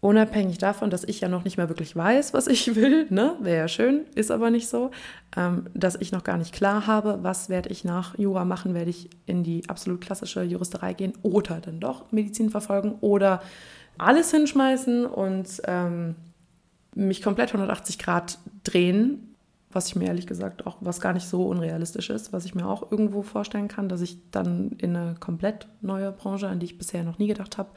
unabhängig 0.00 0.58
davon, 0.58 0.90
dass 0.90 1.04
ich 1.04 1.20
ja 1.20 1.28
noch 1.28 1.44
nicht 1.44 1.56
mehr 1.56 1.68
wirklich 1.68 1.94
weiß, 1.94 2.34
was 2.34 2.46
ich 2.46 2.74
will, 2.76 3.06
ne, 3.10 3.36
wäre 3.40 3.58
ja 3.58 3.68
schön, 3.68 4.06
ist 4.14 4.30
aber 4.30 4.50
nicht 4.50 4.68
so, 4.68 4.90
ähm, 5.36 5.66
dass 5.74 5.96
ich 5.96 6.12
noch 6.12 6.24
gar 6.24 6.38
nicht 6.38 6.54
klar 6.54 6.86
habe, 6.86 7.18
was 7.22 7.48
werde 7.48 7.70
ich 7.70 7.84
nach 7.84 8.16
Jura 8.18 8.44
machen, 8.44 8.74
werde 8.74 8.90
ich 8.90 9.10
in 9.26 9.42
die 9.42 9.68
absolut 9.68 10.00
klassische 10.00 10.42
Juristerei 10.42 10.94
gehen 10.94 11.12
oder 11.22 11.60
dann 11.60 11.80
doch 11.80 12.10
Medizin 12.12 12.50
verfolgen 12.50 12.96
oder 13.00 13.42
alles 13.98 14.30
hinschmeißen 14.30 15.06
und 15.06 15.60
ähm, 15.64 16.14
mich 16.94 17.22
komplett 17.22 17.48
180 17.48 17.98
Grad 17.98 18.38
drehen, 18.64 19.27
was 19.70 19.88
ich 19.88 19.96
mir 19.96 20.06
ehrlich 20.06 20.26
gesagt 20.26 20.66
auch, 20.66 20.76
was 20.80 21.00
gar 21.00 21.12
nicht 21.12 21.28
so 21.28 21.46
unrealistisch 21.46 22.10
ist, 22.10 22.32
was 22.32 22.44
ich 22.44 22.54
mir 22.54 22.66
auch 22.66 22.90
irgendwo 22.90 23.22
vorstellen 23.22 23.68
kann, 23.68 23.88
dass 23.88 24.00
ich 24.00 24.18
dann 24.30 24.72
in 24.78 24.96
eine 24.96 25.14
komplett 25.14 25.68
neue 25.82 26.10
Branche, 26.10 26.48
an 26.48 26.58
die 26.58 26.66
ich 26.66 26.78
bisher 26.78 27.04
noch 27.04 27.18
nie 27.18 27.26
gedacht 27.26 27.58
habe, 27.58 27.70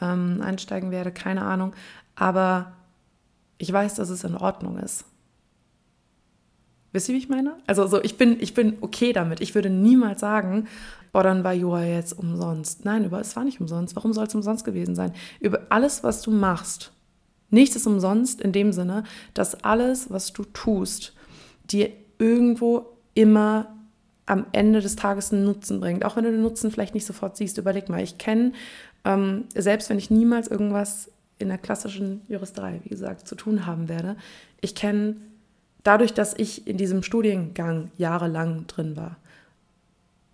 ähm, 0.00 0.40
einsteigen 0.42 0.90
werde, 0.90 1.10
keine 1.10 1.42
Ahnung. 1.42 1.72
Aber 2.14 2.72
ich 3.58 3.72
weiß, 3.72 3.96
dass 3.96 4.10
es 4.10 4.22
in 4.22 4.36
Ordnung 4.36 4.78
ist. 4.78 5.04
Wisst 6.92 7.08
ihr, 7.08 7.14
wie 7.14 7.18
ich 7.18 7.28
meine? 7.28 7.56
Also 7.66 7.86
so, 7.86 8.02
ich 8.02 8.16
bin, 8.16 8.40
ich 8.40 8.54
bin 8.54 8.78
okay 8.80 9.12
damit. 9.12 9.40
Ich 9.40 9.54
würde 9.54 9.68
niemals 9.68 10.20
sagen, 10.20 10.68
boah, 11.12 11.22
dann 11.22 11.44
war 11.44 11.52
Jura 11.52 11.84
jetzt 11.84 12.12
umsonst. 12.12 12.84
Nein, 12.84 13.04
über, 13.04 13.20
es 13.20 13.36
war 13.36 13.44
nicht 13.44 13.60
umsonst. 13.60 13.94
Warum 13.96 14.12
soll 14.12 14.26
es 14.26 14.34
umsonst 14.34 14.64
gewesen 14.64 14.94
sein? 14.94 15.12
Über 15.40 15.66
alles, 15.68 16.02
was 16.02 16.22
du 16.22 16.30
machst, 16.30 16.92
nichts 17.50 17.76
ist 17.76 17.86
umsonst 17.86 18.40
in 18.40 18.52
dem 18.52 18.72
Sinne, 18.72 19.04
dass 19.34 19.62
alles, 19.64 20.10
was 20.10 20.32
du 20.32 20.44
tust, 20.44 21.14
dir 21.70 21.90
irgendwo 22.18 22.86
immer 23.14 23.74
am 24.26 24.46
Ende 24.52 24.80
des 24.80 24.96
Tages 24.96 25.32
einen 25.32 25.44
Nutzen 25.44 25.80
bringt. 25.80 26.04
Auch 26.04 26.16
wenn 26.16 26.24
du 26.24 26.30
den 26.30 26.42
Nutzen 26.42 26.70
vielleicht 26.70 26.94
nicht 26.94 27.06
sofort 27.06 27.36
siehst. 27.36 27.56
Überleg 27.56 27.88
mal, 27.88 28.02
ich 28.02 28.18
kenne 28.18 28.52
ähm, 29.04 29.44
selbst 29.54 29.88
wenn 29.90 29.98
ich 29.98 30.10
niemals 30.10 30.48
irgendwas 30.48 31.10
in 31.38 31.48
der 31.48 31.58
klassischen 31.58 32.22
Juristerei, 32.28 32.80
wie 32.82 32.88
gesagt, 32.90 33.26
zu 33.26 33.34
tun 33.34 33.64
haben 33.64 33.88
werde, 33.88 34.16
ich 34.60 34.74
kenne 34.74 35.16
dadurch, 35.82 36.12
dass 36.12 36.34
ich 36.36 36.66
in 36.66 36.76
diesem 36.76 37.02
Studiengang 37.02 37.90
jahrelang 37.96 38.66
drin 38.66 38.96
war 38.96 39.16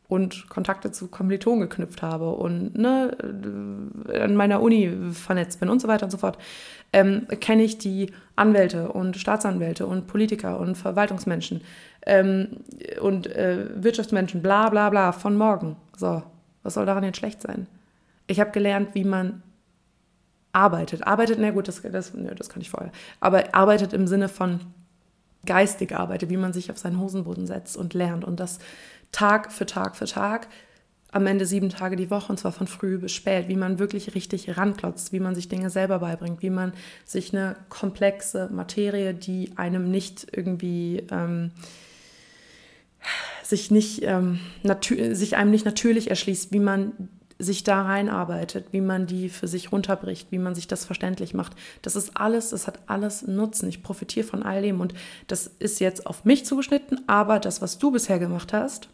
und 0.09 0.49
Kontakte 0.49 0.93
zu 0.93 1.09
Kommilitonen 1.09 1.61
geknüpft 1.61 2.03
habe 2.03 2.31
und 2.31 2.77
ne, 2.77 3.17
an 4.21 4.37
meiner 4.37 4.61
Uni 4.61 4.93
vernetzt 5.13 5.61
bin 5.61 5.69
und 5.69 5.81
so 5.81 5.89
weiter 5.89 6.05
und 6.05 6.11
so 6.11 6.19
fort, 6.19 6.39
ähm, 6.93 7.27
kenne 7.41 7.63
ich 7.63 7.79
die 7.79 8.13
Anwälte 8.37 8.93
und 8.93 9.17
Staatsanwälte 9.17 9.87
und 9.87 10.07
Politiker 10.07 10.61
und 10.61 10.77
Verwaltungsmenschen 10.77 11.63
ähm, 12.07 12.49
und 13.01 13.27
äh, 13.27 13.67
Wirtschaftsmenschen, 13.75 14.43
bla 14.43 14.69
bla 14.69 14.91
bla, 14.91 15.13
von 15.13 15.37
morgen. 15.37 15.77
So, 15.97 16.23
was 16.63 16.75
soll 16.75 16.87
daran 16.87 17.05
jetzt 17.05 17.19
schlecht 17.19 17.41
sein? 17.41 17.67
Ich 18.27 18.41
habe 18.41 18.51
gelernt, 18.51 18.95
wie 18.95 19.05
man 19.05 19.43
arbeitet. 20.53 21.07
Arbeitet, 21.07 21.39
na 21.41 21.51
gut, 21.51 21.67
das, 21.67 21.83
das, 21.83 22.15
nö, 22.15 22.35
das 22.35 22.49
kann 22.49 22.63
ich 22.63 22.71
vorher. 22.71 22.93
Aber 23.21 23.55
arbeitet 23.55 23.93
im 23.93 24.07
Sinne 24.07 24.29
von 24.29 24.61
geistig 25.47 25.95
arbeitet, 25.95 26.31
wie 26.31 26.37
man 26.37 26.53
sich 26.53 26.71
auf 26.71 26.79
seinen 26.79 27.01
Hosenboden 27.01 27.47
setzt 27.47 27.77
und 27.77 27.95
lernt. 27.95 28.25
Und 28.25 28.41
das 28.41 28.59
Tag 29.15 29.53
für 29.53 29.65
Tag 29.65 29.97
für 29.97 30.07
Tag, 30.07 30.49
am 31.13 31.29
Ende 31.29 31.47
sieben 31.47 31.69
Tage 31.69 31.95
die 31.95 32.11
Woche, 32.11 32.33
und 32.33 32.39
zwar 32.39 32.51
von 32.51 32.67
früh 32.67 32.99
bis 32.99 33.13
spät, 33.13 33.47
wie 33.47 33.55
man 33.55 33.79
wirklich 33.79 34.17
richtig 34.17 34.57
ranklotzt, 34.57 35.13
wie 35.13 35.21
man 35.21 35.37
sich 35.37 35.49
Dinge 35.49 35.71
selber 35.71 36.01
beibringt, 36.01 36.43
wie 36.43 36.51
man 36.51 36.73
sich 37.05 37.33
eine 37.33 37.55
komplexe 37.69 38.51
Materie, 38.53 39.15
die 39.15 39.53
einem 39.55 39.89
nicht 39.93 40.27
irgendwie 40.33 41.07
ähm, 41.13 41.53
sich 43.45 43.71
nicht 43.71 44.03
ähm, 44.03 44.41
sich 44.89 45.37
einem 45.37 45.53
nicht 45.53 45.65
natürlich 45.65 46.11
erschließt, 46.11 46.53
wie 46.53 46.59
man 46.59 47.09
sich 47.39 47.63
da 47.63 47.83
reinarbeitet, 47.83 48.67
wie 48.73 48.81
man 48.81 49.07
die 49.07 49.29
für 49.29 49.47
sich 49.47 49.71
runterbricht, 49.71 50.33
wie 50.33 50.39
man 50.39 50.57
sich 50.57 50.67
das 50.67 50.85
verständlich 50.85 51.33
macht. 51.33 51.53
Das 51.83 51.95
ist 51.95 52.17
alles, 52.17 52.51
das 52.51 52.67
hat 52.67 52.81
alles 52.87 53.27
Nutzen. 53.27 53.69
Ich 53.69 53.85
profitiere 53.85 54.27
von 54.27 54.43
all 54.43 54.63
dem 54.63 54.81
und 54.81 54.95
das 55.29 55.47
ist 55.47 55.79
jetzt 55.79 56.07
auf 56.07 56.25
mich 56.25 56.45
zugeschnitten, 56.45 57.03
aber 57.07 57.39
das, 57.39 57.63
was 57.63 57.79
du 57.79 57.93
bisher 57.93 58.19
gemacht 58.19 58.53
hast, 58.53 58.89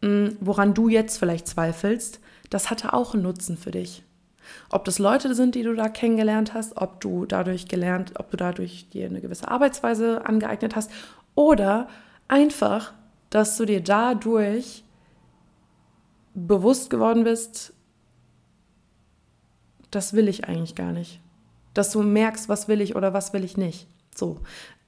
woran 0.00 0.74
du 0.74 0.88
jetzt 0.88 1.18
vielleicht 1.18 1.48
zweifelst, 1.48 2.20
das 2.50 2.70
hatte 2.70 2.92
auch 2.92 3.14
einen 3.14 3.22
Nutzen 3.24 3.56
für 3.56 3.70
dich. 3.70 4.04
Ob 4.70 4.84
das 4.84 4.98
Leute 4.98 5.34
sind, 5.34 5.54
die 5.54 5.62
du 5.62 5.74
da 5.74 5.88
kennengelernt 5.88 6.54
hast, 6.54 6.76
ob 6.76 7.00
du 7.00 7.26
dadurch 7.26 7.68
gelernt, 7.68 8.12
ob 8.18 8.30
du 8.30 8.36
dadurch 8.36 8.88
dir 8.90 9.06
eine 9.06 9.20
gewisse 9.20 9.48
Arbeitsweise 9.48 10.24
angeeignet 10.24 10.76
hast 10.76 10.90
oder 11.34 11.88
einfach, 12.28 12.92
dass 13.30 13.56
du 13.56 13.64
dir 13.64 13.82
dadurch 13.82 14.84
bewusst 16.34 16.90
geworden 16.90 17.24
bist, 17.24 17.72
das 19.90 20.12
will 20.12 20.28
ich 20.28 20.44
eigentlich 20.44 20.74
gar 20.74 20.92
nicht. 20.92 21.20
Dass 21.74 21.90
du 21.92 22.02
merkst, 22.02 22.48
was 22.48 22.68
will 22.68 22.80
ich 22.80 22.96
oder 22.96 23.12
was 23.12 23.32
will 23.32 23.44
ich 23.44 23.56
nicht. 23.56 23.86
So. 24.14 24.40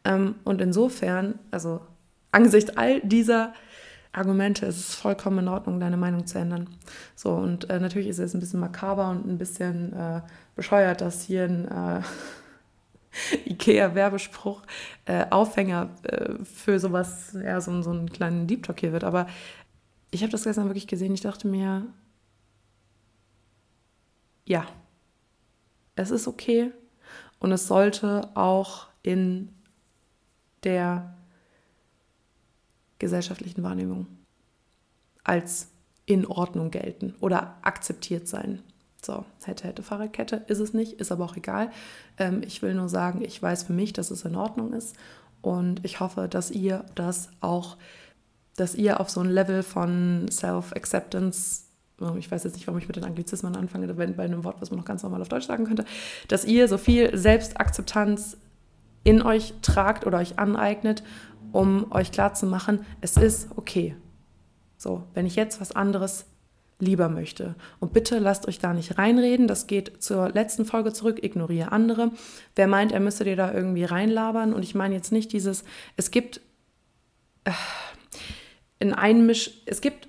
Ähm, 0.04 0.36
und 0.44 0.60
insofern, 0.60 1.38
also 1.50 1.80
angesichts 2.32 2.76
all 2.76 3.00
dieser 3.00 3.52
Argumente 4.12 4.66
ist 4.66 4.78
es 4.78 4.94
vollkommen 4.94 5.40
in 5.40 5.48
Ordnung, 5.48 5.78
deine 5.78 5.96
Meinung 5.96 6.26
zu 6.26 6.38
ändern. 6.38 6.68
So, 7.14 7.32
und 7.34 7.70
äh, 7.70 7.78
natürlich 7.78 8.08
ist 8.08 8.18
es 8.18 8.34
ein 8.34 8.40
bisschen 8.40 8.60
makaber 8.60 9.08
und 9.10 9.26
ein 9.26 9.38
bisschen 9.38 9.92
äh, 9.92 10.22
bescheuert, 10.56 11.00
dass 11.00 11.22
hier 11.22 11.44
ein 11.44 11.68
äh, 11.68 12.02
IKEA-Werbespruch 13.50 14.62
äh, 15.04 15.26
Aufhänger 15.30 15.90
äh, 16.02 16.44
für 16.44 16.80
sowas, 16.80 17.36
ja, 17.40 17.60
so, 17.60 17.82
so 17.82 17.90
einen 17.90 18.10
kleinen 18.10 18.48
Deep 18.48 18.64
Talk 18.64 18.80
hier 18.80 18.92
wird. 18.92 19.04
Aber 19.04 19.26
ich 20.10 20.22
habe 20.22 20.32
das 20.32 20.44
gestern 20.44 20.66
wirklich 20.66 20.88
gesehen. 20.88 21.14
Ich 21.14 21.20
dachte 21.20 21.46
mir, 21.46 21.86
ja, 24.44 24.66
es 25.94 26.10
ist 26.10 26.26
okay 26.26 26.72
und 27.38 27.52
es 27.52 27.68
sollte 27.68 28.28
auch 28.34 28.88
in 29.02 29.54
der 30.64 31.14
gesellschaftlichen 33.00 33.64
Wahrnehmung 33.64 34.06
als 35.24 35.68
in 36.06 36.24
Ordnung 36.26 36.70
gelten 36.70 37.14
oder 37.20 37.56
akzeptiert 37.62 38.28
sein. 38.28 38.62
So, 39.02 39.24
hätte, 39.44 39.66
hätte 39.66 39.82
Fahrradkette 39.82 40.44
ist 40.46 40.60
es 40.60 40.72
nicht, 40.72 41.00
ist 41.00 41.10
aber 41.10 41.24
auch 41.24 41.36
egal. 41.36 41.72
Ähm, 42.18 42.42
ich 42.46 42.62
will 42.62 42.74
nur 42.74 42.88
sagen, 42.88 43.22
ich 43.22 43.42
weiß 43.42 43.64
für 43.64 43.72
mich, 43.72 43.92
dass 43.92 44.12
es 44.12 44.24
in 44.24 44.36
Ordnung 44.36 44.72
ist 44.72 44.94
und 45.42 45.84
ich 45.84 45.98
hoffe, 45.98 46.28
dass 46.28 46.52
ihr 46.52 46.84
das 46.94 47.30
auch 47.40 47.76
dass 48.60 48.74
ihr 48.74 49.00
auf 49.00 49.08
so 49.08 49.20
ein 49.20 49.30
Level 49.30 49.62
von 49.62 50.26
Self-Acceptance, 50.30 51.62
ich 52.18 52.30
weiß 52.30 52.44
jetzt 52.44 52.54
nicht, 52.54 52.66
warum 52.66 52.78
ich 52.78 52.88
mit 52.88 52.96
den 52.96 53.04
Anglizismen 53.04 53.56
anfange, 53.56 53.92
bei 53.94 54.04
einem 54.04 54.44
Wort, 54.44 54.60
was 54.60 54.70
man 54.70 54.78
noch 54.78 54.84
ganz 54.84 55.02
normal 55.02 55.22
auf 55.22 55.28
Deutsch 55.28 55.46
sagen 55.46 55.64
könnte, 55.64 55.84
dass 56.28 56.44
ihr 56.44 56.68
so 56.68 56.76
viel 56.76 57.16
Selbstakzeptanz 57.16 58.36
in 59.02 59.22
euch 59.22 59.54
tragt 59.62 60.06
oder 60.06 60.18
euch 60.18 60.38
aneignet, 60.38 61.02
um 61.52 61.90
euch 61.92 62.12
klarzumachen, 62.12 62.84
es 63.00 63.16
ist 63.16 63.48
okay. 63.56 63.96
So, 64.76 65.04
wenn 65.14 65.26
ich 65.26 65.36
jetzt 65.36 65.60
was 65.60 65.72
anderes 65.72 66.26
lieber 66.78 67.08
möchte. 67.08 67.54
Und 67.78 67.92
bitte 67.92 68.18
lasst 68.18 68.48
euch 68.48 68.58
da 68.58 68.72
nicht 68.72 68.96
reinreden. 68.96 69.46
Das 69.46 69.66
geht 69.66 70.02
zur 70.02 70.30
letzten 70.30 70.64
Folge 70.64 70.92
zurück. 70.92 71.22
Ignoriere 71.22 71.72
andere. 71.72 72.12
Wer 72.56 72.66
meint, 72.66 72.92
er 72.92 73.00
müsste 73.00 73.24
dir 73.24 73.36
da 73.36 73.52
irgendwie 73.52 73.84
reinlabern. 73.84 74.54
Und 74.54 74.62
ich 74.62 74.74
meine 74.74 74.94
jetzt 74.94 75.12
nicht 75.12 75.32
dieses, 75.32 75.64
es 75.96 76.10
gibt. 76.10 76.40
Äh, 77.44 77.52
in 78.80 78.94
Einmisch, 78.94 79.62
es 79.66 79.82
gibt 79.82 80.08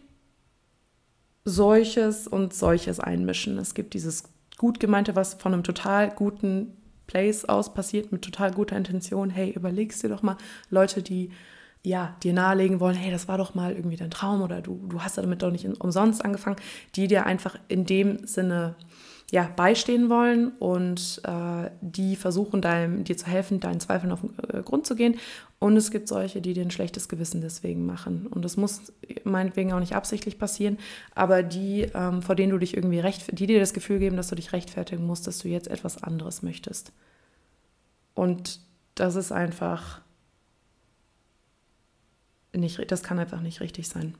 solches 1.44 2.28
und 2.28 2.54
solches 2.54 3.00
Einmischen. 3.00 3.58
Es 3.58 3.74
gibt 3.74 3.94
dieses 3.94 4.24
gut 4.58 4.80
gemeinte, 4.80 5.16
was 5.16 5.34
von 5.36 5.54
einem 5.54 5.64
total 5.64 6.10
guten 6.10 6.78
Place 7.12 7.44
aus 7.44 7.74
passiert, 7.74 8.14
mit 8.14 8.22
total 8.22 8.52
guter 8.52 8.78
Intention. 8.78 9.30
Hey, 9.30 9.52
überlegst 9.52 10.02
dir 10.02 10.08
doch 10.08 10.24
mal 10.24 10.38
Leute, 10.70 11.04
die 11.04 11.30
ja, 11.84 12.16
dir 12.24 12.32
nahelegen 12.32 12.80
wollen, 12.80 12.96
hey, 12.96 13.12
das 13.12 13.28
war 13.28 13.38
doch 13.38 13.54
mal 13.54 13.74
irgendwie 13.76 13.98
dein 13.98 14.12
Traum 14.12 14.42
oder 14.42 14.62
du, 14.62 14.80
du 14.88 15.02
hast 15.02 15.18
damit 15.18 15.42
doch 15.42 15.52
nicht 15.52 15.66
umsonst 15.82 16.24
angefangen, 16.24 16.58
die 16.96 17.08
dir 17.08 17.26
einfach 17.26 17.58
in 17.68 17.86
dem 17.86 18.26
Sinne 18.26 18.76
ja, 19.32 19.50
beistehen 19.56 20.10
wollen 20.10 20.50
und 20.60 21.22
äh, 21.24 21.72
die 21.80 22.18
versuchen, 22.18 22.62
deinem, 22.62 23.06
dir 23.06 23.16
zu 23.16 23.28
helfen, 23.28 23.62
deinen 23.62 23.80
Zweifeln 23.80 24.12
auf 24.12 24.20
den 24.20 24.34
äh, 24.54 24.62
Grund 24.62 24.86
zu 24.86 24.94
gehen. 24.94 25.18
Und 25.58 25.78
es 25.78 25.90
gibt 25.90 26.10
solche, 26.10 26.42
die 26.42 26.54
dir 26.54 26.64
ein 26.64 26.72
schlechtes 26.72 27.08
Gewissen 27.08 27.40
deswegen 27.40 27.86
machen. 27.86 28.28
Und 28.28 28.44
das 28.44 28.58
muss 28.58 28.92
meinetwegen 29.24 29.72
auch 29.72 29.80
nicht 29.80 29.96
absichtlich 29.96 30.38
passieren, 30.38 30.78
aber 31.16 31.44
die, 31.44 31.88
ähm, 31.94 32.22
vor 32.22 32.36
denen 32.36 32.52
du 32.52 32.58
dich 32.58 32.76
irgendwie 32.76 33.00
recht, 33.00 33.38
die 33.38 33.48
dir 33.48 33.60
das 33.60 33.74
Gefühl 33.74 34.00
geben, 34.00 34.18
dass 34.18 34.28
du 34.28 34.36
dich 34.36 34.52
rechtfertigen 34.52 35.06
musst, 35.06 35.28
dass 35.28 35.38
du 35.38 35.48
jetzt 35.48 35.70
etwas 35.70 36.04
anderes 36.04 36.42
möchtest. 36.42 36.92
Und 38.14 38.60
das 38.96 39.16
ist 39.16 39.32
einfach 39.32 40.02
nicht, 42.54 42.92
das 42.92 43.02
kann 43.02 43.18
einfach 43.18 43.40
nicht 43.40 43.62
richtig 43.62 43.88
sein 43.88 44.16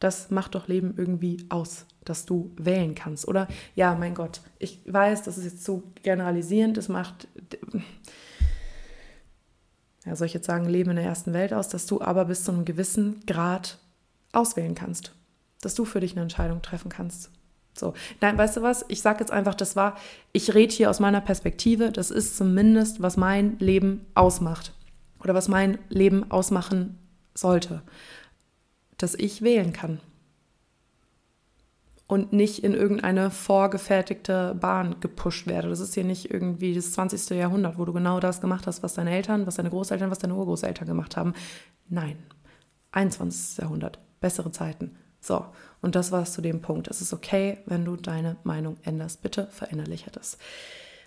das 0.00 0.30
macht 0.30 0.54
doch 0.54 0.66
Leben 0.66 0.94
irgendwie 0.96 1.46
aus, 1.50 1.86
dass 2.04 2.26
du 2.26 2.50
wählen 2.56 2.94
kannst. 2.94 3.28
Oder 3.28 3.46
ja, 3.76 3.94
mein 3.94 4.14
Gott, 4.14 4.40
ich 4.58 4.80
weiß, 4.86 5.22
das 5.22 5.38
ist 5.38 5.44
jetzt 5.44 5.64
so 5.64 5.84
generalisierend, 6.02 6.78
es 6.78 6.88
macht, 6.88 7.28
ja, 10.04 10.16
soll 10.16 10.26
ich 10.26 10.34
jetzt 10.34 10.46
sagen, 10.46 10.64
Leben 10.64 10.90
in 10.90 10.96
der 10.96 11.04
ersten 11.04 11.34
Welt 11.34 11.52
aus, 11.52 11.68
dass 11.68 11.86
du 11.86 12.00
aber 12.00 12.24
bis 12.24 12.44
zu 12.44 12.50
einem 12.50 12.64
gewissen 12.64 13.20
Grad 13.26 13.78
auswählen 14.32 14.74
kannst, 14.74 15.12
dass 15.60 15.74
du 15.74 15.84
für 15.84 16.00
dich 16.00 16.12
eine 16.12 16.22
Entscheidung 16.22 16.62
treffen 16.62 16.88
kannst. 16.88 17.30
So, 17.78 17.92
nein, 18.22 18.36
weißt 18.36 18.56
du 18.56 18.62
was? 18.62 18.84
Ich 18.88 19.02
sage 19.02 19.20
jetzt 19.20 19.30
einfach, 19.30 19.54
das 19.54 19.76
war, 19.76 19.96
ich 20.32 20.54
rede 20.54 20.74
hier 20.74 20.90
aus 20.90 20.98
meiner 20.98 21.20
Perspektive, 21.20 21.92
das 21.92 22.10
ist 22.10 22.36
zumindest, 22.38 23.02
was 23.02 23.18
mein 23.18 23.58
Leben 23.58 24.06
ausmacht 24.14 24.72
oder 25.22 25.34
was 25.34 25.48
mein 25.48 25.78
Leben 25.90 26.30
ausmachen 26.30 26.98
sollte 27.34 27.82
dass 29.02 29.14
ich 29.14 29.42
wählen 29.42 29.72
kann. 29.72 30.00
Und 32.06 32.32
nicht 32.32 32.64
in 32.64 32.74
irgendeine 32.74 33.30
vorgefertigte 33.30 34.56
Bahn 34.60 34.98
gepusht 34.98 35.46
werde. 35.46 35.68
Das 35.68 35.78
ist 35.78 35.94
hier 35.94 36.02
nicht 36.02 36.32
irgendwie 36.32 36.74
das 36.74 36.92
20. 36.92 37.30
Jahrhundert, 37.38 37.78
wo 37.78 37.84
du 37.84 37.92
genau 37.92 38.18
das 38.18 38.40
gemacht 38.40 38.66
hast, 38.66 38.82
was 38.82 38.94
deine 38.94 39.12
Eltern, 39.12 39.46
was 39.46 39.54
deine 39.54 39.70
Großeltern, 39.70 40.10
was 40.10 40.18
deine 40.18 40.34
Urgroßeltern 40.34 40.88
gemacht 40.88 41.16
haben. 41.16 41.34
Nein, 41.88 42.16
21. 42.90 43.58
Jahrhundert, 43.58 44.00
bessere 44.20 44.50
Zeiten. 44.50 44.96
So, 45.20 45.46
und 45.82 45.94
das 45.94 46.10
war 46.10 46.22
es 46.22 46.32
zu 46.32 46.40
dem 46.40 46.60
Punkt. 46.60 46.88
Es 46.88 47.00
ist 47.00 47.12
okay, 47.12 47.58
wenn 47.66 47.84
du 47.84 47.94
deine 47.94 48.36
Meinung 48.42 48.76
änderst. 48.82 49.22
Bitte 49.22 49.46
verinnerliche 49.50 50.10
das. 50.10 50.36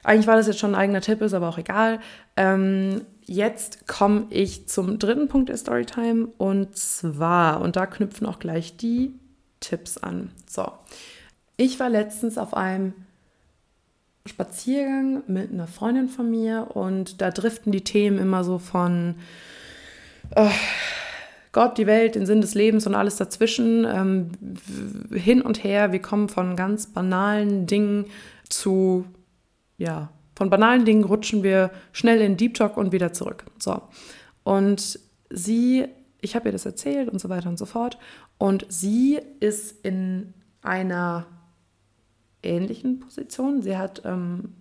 Eigentlich 0.04 0.28
war 0.28 0.36
das 0.36 0.48
jetzt 0.48 0.60
schon 0.60 0.76
ein 0.76 0.82
eigener 0.82 1.02
Tipp, 1.02 1.22
ist 1.22 1.34
aber 1.34 1.50
auch 1.50 1.58
egal. 1.58 2.00
Ähm, 2.36 3.02
jetzt 3.26 3.88
komme 3.88 4.28
ich 4.30 4.68
zum 4.68 5.00
dritten 5.00 5.28
Punkt 5.28 5.50
der 5.50 5.58
Storytime 5.58 6.28
und 6.38 6.76
zwar, 6.78 7.62
und 7.62 7.76
da 7.76 7.86
knüpfen 7.86 8.28
auch 8.28 8.40
gleich 8.40 8.76
die 8.78 9.14
Tipps 9.60 9.98
an. 9.98 10.32
So, 10.50 10.72
ich 11.58 11.80
war 11.80 11.90
letztens 11.90 12.38
auf 12.38 12.54
einem 12.54 12.94
Spaziergang 14.26 15.24
mit 15.28 15.52
einer 15.52 15.68
Freundin 15.68 16.10
von 16.10 16.30
mir 16.30 16.76
und 16.76 17.22
da 17.22 17.32
driften 17.32 17.72
die 17.72 17.84
Themen 17.84 18.20
immer 18.20 18.44
so 18.44 18.58
von 18.58 19.16
äh, 20.36 20.50
Gott, 21.52 21.78
die 21.78 21.88
Welt, 21.88 22.16
den 22.16 22.26
Sinn 22.26 22.42
des 22.42 22.56
Lebens 22.56 22.88
und 22.88 22.96
alles 22.96 23.18
dazwischen 23.18 23.86
ähm, 23.86 24.32
hin 25.12 25.42
und 25.42 25.64
her. 25.64 25.92
Wir 25.92 26.02
kommen 26.02 26.30
von 26.30 26.56
ganz 26.56 26.88
banalen 26.88 27.68
Dingen 27.68 28.06
zu 28.50 29.06
ja, 29.78 30.10
von 30.36 30.50
banalen 30.50 30.86
Dingen 30.86 31.04
rutschen 31.04 31.44
wir 31.44 31.72
schnell 31.92 32.22
in 32.22 32.38
Deep 32.38 32.56
Talk 32.56 32.78
und 32.78 32.92
wieder 32.92 33.14
zurück. 33.14 33.46
So. 33.60 33.82
Und 34.44 35.00
sie, 35.30 35.86
ich 36.22 36.36
habe 36.36 36.50
ihr 36.50 36.52
das 36.52 36.66
erzählt 36.66 37.10
und 37.10 37.20
so 37.20 37.30
weiter 37.30 37.50
und 37.50 37.58
so 37.58 37.66
fort. 37.66 37.98
Und 38.38 38.66
sie 38.70 39.20
ist 39.40 39.86
in 39.86 40.34
einer 40.62 41.26
ähnlichen 42.42 43.00
Position. 43.00 43.62
Sie 43.62 43.78
hat 43.78 44.02
ähm, 44.06 44.56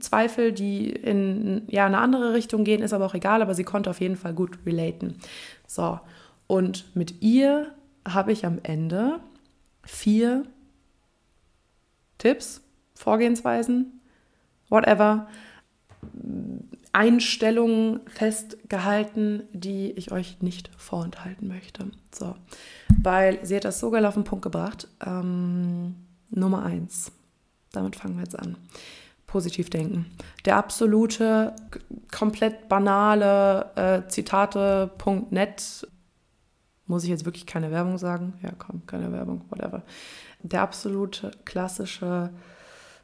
Zweifel, 0.00 0.52
die 0.52 0.90
in 0.90 1.62
ja, 1.68 1.86
eine 1.86 1.98
andere 1.98 2.34
Richtung 2.34 2.64
gehen, 2.64 2.82
ist 2.82 2.92
aber 2.92 3.06
auch 3.06 3.14
egal, 3.14 3.42
aber 3.42 3.54
sie 3.54 3.64
konnte 3.64 3.90
auf 3.90 4.00
jeden 4.00 4.16
Fall 4.16 4.34
gut 4.34 4.58
relaten. 4.66 5.16
So, 5.66 6.00
und 6.46 6.94
mit 6.94 7.22
ihr 7.22 7.72
habe 8.06 8.32
ich 8.32 8.44
am 8.46 8.58
Ende 8.62 9.20
vier 9.84 10.44
Tipps, 12.18 12.62
Vorgehensweisen 12.94 13.97
whatever, 14.68 15.28
Einstellungen 16.92 18.00
festgehalten, 18.08 19.42
die 19.52 19.92
ich 19.92 20.10
euch 20.12 20.40
nicht 20.40 20.70
vorenthalten 20.76 21.48
möchte. 21.48 21.90
So, 22.14 22.34
weil 23.02 23.44
sie 23.44 23.56
hat 23.56 23.64
das 23.64 23.80
sogar 23.80 24.06
auf 24.06 24.14
den 24.14 24.24
Punkt 24.24 24.42
gebracht. 24.42 24.88
Ähm, 25.04 25.96
Nummer 26.30 26.64
eins. 26.64 27.12
Damit 27.72 27.96
fangen 27.96 28.16
wir 28.16 28.24
jetzt 28.24 28.38
an. 28.38 28.56
Positiv 29.26 29.68
denken. 29.70 30.06
Der 30.44 30.56
absolute, 30.56 31.54
komplett 32.10 32.68
banale 32.68 33.70
äh, 33.76 34.08
Zitate.net. 34.08 35.86
Muss 36.86 37.04
ich 37.04 37.10
jetzt 37.10 37.26
wirklich 37.26 37.44
keine 37.44 37.70
Werbung 37.70 37.98
sagen? 37.98 38.34
Ja, 38.42 38.50
komm, 38.56 38.86
keine 38.86 39.12
Werbung, 39.12 39.44
whatever. 39.50 39.82
Der 40.42 40.62
absolute 40.62 41.30
klassische 41.44 42.30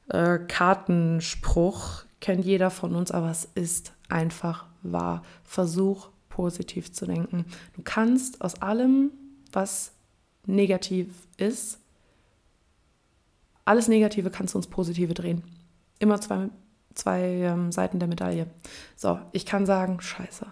äh, 0.09 0.39
Kartenspruch, 0.39 2.05
kennt 2.21 2.45
jeder 2.45 2.71
von 2.71 2.95
uns, 2.95 3.11
aber 3.11 3.31
es 3.31 3.49
ist 3.55 3.93
einfach 4.09 4.67
wahr. 4.83 5.23
Versuch 5.45 6.09
positiv 6.29 6.93
zu 6.93 7.07
denken. 7.07 7.45
Du 7.75 7.83
kannst 7.83 8.41
aus 8.41 8.61
allem, 8.61 9.13
was 9.53 9.93
negativ 10.47 11.09
ist, 11.37 11.79
alles 13.65 13.89
Negative 13.89 14.31
kannst 14.31 14.55
du 14.55 14.59
ins 14.59 14.67
Positive 14.67 15.15
drehen. 15.15 15.43
Immer 15.99 16.21
zwei, 16.21 16.49
zwei 16.95 17.21
ähm, 17.23 17.73
Seiten 17.73 17.99
der 17.99 18.09
Medaille. 18.09 18.47
So, 18.97 19.19
ich 19.33 19.47
kann 19.47 19.65
sagen, 19.65 20.01
scheiße, 20.01 20.47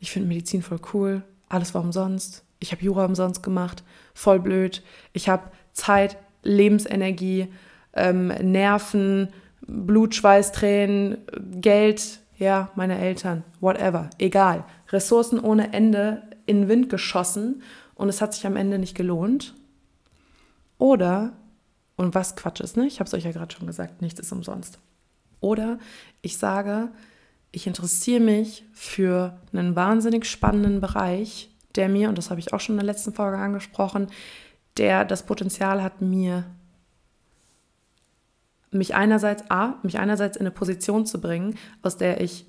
ich 0.00 0.10
finde 0.10 0.28
Medizin 0.28 0.62
voll 0.62 0.80
cool, 0.92 1.22
alles 1.48 1.74
war 1.74 1.82
umsonst, 1.82 2.44
ich 2.58 2.72
habe 2.72 2.82
Jura 2.82 3.04
umsonst 3.04 3.42
gemacht, 3.42 3.84
voll 4.14 4.40
blöd, 4.40 4.82
ich 5.12 5.28
habe 5.28 5.50
Zeit, 5.72 6.16
Lebensenergie, 6.42 7.48
ähm, 7.94 8.28
Nerven, 8.28 9.28
Blut, 9.66 10.14
Schweiß, 10.14 10.52
Tränen, 10.52 11.18
Geld, 11.60 12.20
ja, 12.38 12.70
meine 12.74 12.98
Eltern, 12.98 13.44
whatever, 13.60 14.10
egal. 14.18 14.64
Ressourcen 14.88 15.38
ohne 15.38 15.72
Ende 15.72 16.22
in 16.46 16.62
den 16.62 16.68
Wind 16.68 16.88
geschossen 16.88 17.62
und 17.94 18.08
es 18.08 18.20
hat 18.20 18.34
sich 18.34 18.46
am 18.46 18.56
Ende 18.56 18.78
nicht 18.78 18.96
gelohnt. 18.96 19.54
Oder, 20.78 21.34
und 21.96 22.14
was 22.14 22.36
Quatsch 22.36 22.60
ist, 22.60 22.76
ne? 22.76 22.86
Ich 22.86 22.98
habe 22.98 23.06
es 23.06 23.14
euch 23.14 23.24
ja 23.24 23.32
gerade 23.32 23.54
schon 23.54 23.66
gesagt, 23.66 24.00
nichts 24.00 24.18
ist 24.18 24.32
umsonst. 24.32 24.78
Oder 25.40 25.78
ich 26.22 26.38
sage, 26.38 26.88
ich 27.52 27.66
interessiere 27.66 28.20
mich 28.20 28.64
für 28.72 29.38
einen 29.52 29.76
wahnsinnig 29.76 30.24
spannenden 30.24 30.80
Bereich, 30.80 31.50
der 31.74 31.88
mir, 31.88 32.08
und 32.08 32.16
das 32.16 32.30
habe 32.30 32.40
ich 32.40 32.52
auch 32.52 32.60
schon 32.60 32.74
in 32.74 32.80
der 32.84 32.86
letzten 32.94 33.12
Folge 33.12 33.38
angesprochen, 33.38 34.08
der 34.76 35.04
das 35.04 35.26
Potenzial 35.26 35.82
hat, 35.82 36.00
mir 36.00 36.44
mich 38.70 38.94
einerseits, 38.94 39.50
A, 39.50 39.78
mich 39.82 39.98
einerseits 39.98 40.36
in 40.36 40.42
eine 40.42 40.50
Position 40.50 41.06
zu 41.06 41.20
bringen, 41.20 41.56
aus 41.82 41.96
der 41.96 42.20
ich 42.20 42.46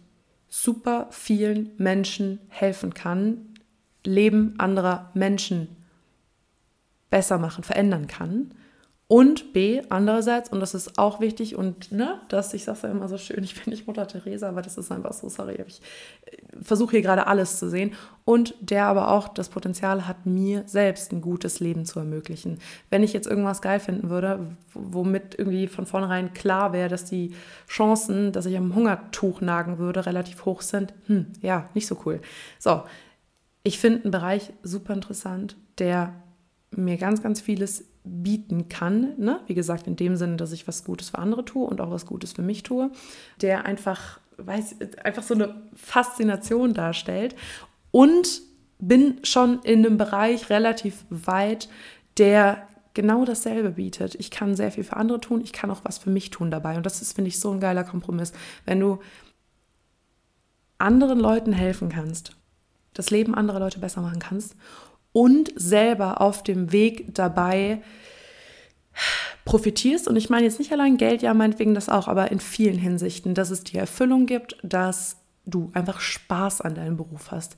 super 0.48 1.08
vielen 1.12 1.72
Menschen 1.78 2.40
helfen 2.50 2.94
kann, 2.94 3.38
Leben 4.04 4.56
anderer 4.58 5.12
Menschen 5.14 5.70
besser 7.10 7.38
machen, 7.38 7.64
verändern 7.64 8.08
kann. 8.08 8.54
Und 9.12 9.52
B, 9.52 9.82
andererseits, 9.90 10.48
und 10.54 10.62
das 10.62 10.74
ist 10.74 10.98
auch 10.98 11.20
wichtig, 11.20 11.58
und 11.58 11.92
ne, 11.92 12.22
das, 12.30 12.54
ich 12.54 12.64
sage 12.64 12.80
ja 12.84 12.92
immer 12.92 13.10
so 13.10 13.18
schön, 13.18 13.44
ich 13.44 13.62
bin 13.62 13.72
nicht 13.72 13.86
Mutter 13.86 14.08
Teresa, 14.08 14.48
aber 14.48 14.62
das 14.62 14.78
ist 14.78 14.90
einfach 14.90 15.12
so, 15.12 15.28
sorry, 15.28 15.62
ich 15.68 15.82
äh, 16.28 16.38
versuche 16.62 16.92
hier 16.92 17.02
gerade 17.02 17.28
alles 17.28 17.60
zu 17.60 17.70
sehen. 17.70 17.92
Und 18.24 18.56
der 18.62 18.86
aber 18.86 19.12
auch 19.12 19.28
das 19.28 19.50
Potenzial 19.50 20.08
hat, 20.08 20.26
mir 20.26 20.64
selbst 20.66 21.12
ein 21.12 21.20
gutes 21.20 21.60
Leben 21.60 21.84
zu 21.84 22.00
ermöglichen. 22.00 22.60
Wenn 22.90 23.04
ich 23.04 23.12
jetzt 23.12 23.28
irgendwas 23.28 23.62
geil 23.62 23.82
finden 23.82 24.10
würde, 24.10 24.56
womit 24.74 25.38
irgendwie 25.38 25.68
von 25.68 25.86
vornherein 25.86 26.32
klar 26.34 26.72
wäre, 26.72 26.88
dass 26.88 27.04
die 27.04 27.36
Chancen, 27.68 28.32
dass 28.32 28.46
ich 28.46 28.56
am 28.56 28.76
Hungertuch 28.76 29.42
nagen 29.42 29.78
würde, 29.78 30.06
relativ 30.06 30.46
hoch 30.46 30.62
sind, 30.62 30.94
hm, 31.08 31.26
ja, 31.42 31.68
nicht 31.74 31.88
so 31.88 31.98
cool. 32.06 32.22
So, 32.60 32.84
ich 33.64 33.78
finde 33.78 34.04
einen 34.04 34.12
Bereich 34.12 34.54
super 34.64 34.94
interessant, 34.94 35.58
der 35.80 36.14
mir 36.74 36.96
ganz, 36.96 37.22
ganz 37.22 37.42
vieles 37.42 37.91
bieten 38.04 38.70
kann. 38.70 39.14
Ne? 39.18 39.42
Wie 39.48 39.54
gesagt, 39.54 39.88
in 39.88 39.96
dem 39.96 40.16
Sinne, 40.16 40.38
dass 40.38 40.52
ich 40.52 40.68
was 40.68 40.84
Gutes 40.84 41.10
für 41.12 41.20
andere 41.20 41.46
tue 41.46 41.66
und 41.66 41.82
auch 41.82 41.92
was 41.92 42.06
Gutes 42.06 42.34
für 42.34 42.42
mich 42.42 42.64
tue, 42.64 42.92
der 43.42 43.66
einfach, 43.66 44.20
weiß, 44.38 44.78
einfach 45.04 45.24
so 45.24 45.34
eine 45.34 45.62
Faszination 45.76 46.74
darstellt. 46.74 47.36
Und 47.92 48.42
bin 48.80 49.20
schon 49.24 49.60
in 49.62 49.86
einem 49.86 49.98
Bereich 49.98 50.50
relativ 50.50 51.06
weit, 51.10 51.70
der 52.18 52.68
genau 52.94 53.24
dasselbe 53.24 53.72
bietet. 53.72 54.16
Ich 54.16 54.32
kann 54.32 54.56
sehr 54.56 54.72
viel 54.72 54.84
für 54.84 54.98
andere 54.98 55.22
tun, 55.22 55.42
ich 55.42 55.54
kann 55.54 55.72
auch 55.72 55.82
was 55.84 56.00
für 56.00 56.10
mich 56.10 56.32
tun 56.32 56.52
dabei. 56.52 56.76
Und 56.76 56.86
das 56.86 57.02
ist, 57.02 57.14
finde 57.14 57.30
ich, 57.30 57.40
so 57.40 57.52
ein 57.52 57.60
geiler 57.60 57.84
Kompromiss. 57.84 58.34
Wenn 58.66 58.80
du 58.80 59.00
anderen 60.78 61.20
Leuten 61.20 61.54
helfen 61.54 61.90
kannst, 61.90 62.36
das 62.94 63.12
Leben 63.12 63.36
anderer 63.36 63.60
Leute 63.60 63.80
besser 63.80 64.02
machen 64.02 64.20
kannst 64.20 64.56
und 65.14 65.52
selber 65.56 66.22
auf 66.22 66.44
dem 66.44 66.72
Weg 66.72 67.14
dabei 67.14 67.82
profitierst. 69.46 70.08
Und 70.08 70.16
ich 70.16 70.30
meine 70.30 70.46
jetzt 70.46 70.60
nicht 70.60 70.72
allein 70.72 70.98
Geld, 70.98 71.22
ja, 71.22 71.34
meinetwegen 71.34 71.74
das 71.74 71.90
auch, 71.90 72.08
aber 72.08 72.32
in 72.32 72.40
vielen 72.40 72.78
Hinsichten, 72.78 73.34
dass 73.34 73.50
es 73.50 73.64
dir 73.64 73.82
Erfüllung 73.82 74.26
gibt, 74.26 74.58
dass 74.64 75.18
du 75.46 75.72
einfach 75.74 76.00
Spaß 76.00 76.62
an 76.62 76.76
deinem 76.76 76.98
Beruf 76.98 77.32
hast. 77.32 77.56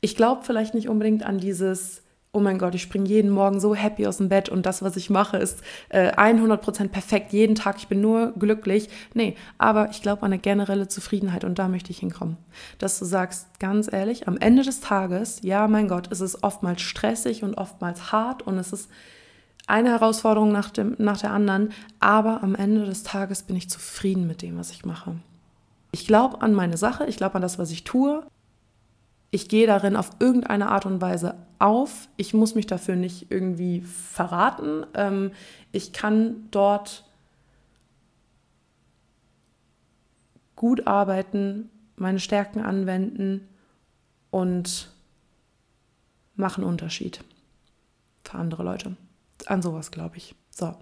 Ich 0.00 0.16
glaube 0.16 0.42
vielleicht 0.44 0.74
nicht 0.74 0.88
unbedingt 0.88 1.22
an 1.22 1.38
dieses, 1.38 2.02
oh 2.34 2.40
mein 2.40 2.58
Gott, 2.58 2.74
ich 2.74 2.82
springe 2.82 3.08
jeden 3.08 3.30
Morgen 3.30 3.60
so 3.60 3.74
happy 3.74 4.06
aus 4.06 4.16
dem 4.16 4.30
Bett 4.30 4.48
und 4.48 4.64
das, 4.64 4.80
was 4.82 4.96
ich 4.96 5.10
mache, 5.10 5.36
ist 5.36 5.60
äh, 5.90 6.12
100% 6.12 6.88
perfekt 6.88 7.32
jeden 7.32 7.54
Tag, 7.54 7.76
ich 7.76 7.88
bin 7.88 8.00
nur 8.00 8.32
glücklich. 8.32 8.88
Nee, 9.12 9.36
aber 9.58 9.90
ich 9.90 10.00
glaube 10.00 10.22
an 10.22 10.32
eine 10.32 10.38
generelle 10.38 10.88
Zufriedenheit 10.88 11.44
und 11.44 11.58
da 11.58 11.68
möchte 11.68 11.90
ich 11.90 11.98
hinkommen. 11.98 12.38
Dass 12.78 12.98
du 12.98 13.04
sagst, 13.04 13.60
ganz 13.60 13.92
ehrlich, 13.92 14.28
am 14.28 14.38
Ende 14.38 14.62
des 14.62 14.80
Tages, 14.80 15.40
ja, 15.42 15.68
mein 15.68 15.88
Gott, 15.88 16.06
ist 16.06 16.20
es 16.20 16.42
oftmals 16.42 16.80
stressig 16.80 17.44
und 17.44 17.58
oftmals 17.58 18.12
hart 18.12 18.46
und 18.46 18.56
es 18.56 18.72
ist 18.72 18.88
eine 19.66 19.90
Herausforderung 19.90 20.52
nach, 20.52 20.70
dem, 20.70 20.96
nach 20.98 21.18
der 21.18 21.32
anderen, 21.32 21.72
aber 22.00 22.42
am 22.42 22.54
Ende 22.54 22.86
des 22.86 23.02
Tages 23.02 23.42
bin 23.42 23.56
ich 23.56 23.68
zufrieden 23.68 24.26
mit 24.26 24.40
dem, 24.40 24.58
was 24.58 24.70
ich 24.70 24.86
mache. 24.86 25.16
Ich 25.92 26.06
glaube 26.06 26.40
an 26.40 26.54
meine 26.54 26.78
Sache, 26.78 27.04
ich 27.04 27.18
glaube 27.18 27.34
an 27.34 27.42
das, 27.42 27.58
was 27.58 27.70
ich 27.70 27.84
tue 27.84 28.24
ich 29.34 29.48
gehe 29.48 29.66
darin 29.66 29.96
auf 29.96 30.10
irgendeine 30.20 30.68
Art 30.68 30.84
und 30.84 31.00
Weise 31.00 31.34
auf. 31.58 32.08
Ich 32.18 32.34
muss 32.34 32.54
mich 32.54 32.66
dafür 32.66 32.96
nicht 32.96 33.30
irgendwie 33.30 33.80
verraten. 33.80 34.84
Ähm, 34.92 35.32
ich 35.72 35.94
kann 35.94 36.48
dort 36.50 37.04
gut 40.54 40.86
arbeiten, 40.86 41.70
meine 41.96 42.20
Stärken 42.20 42.60
anwenden 42.60 43.48
und 44.30 44.90
machen 46.36 46.62
Unterschied 46.62 47.24
für 48.24 48.36
andere 48.36 48.64
Leute. 48.64 48.96
An 49.46 49.62
sowas 49.62 49.90
glaube 49.90 50.18
ich. 50.18 50.34
So. 50.50 50.74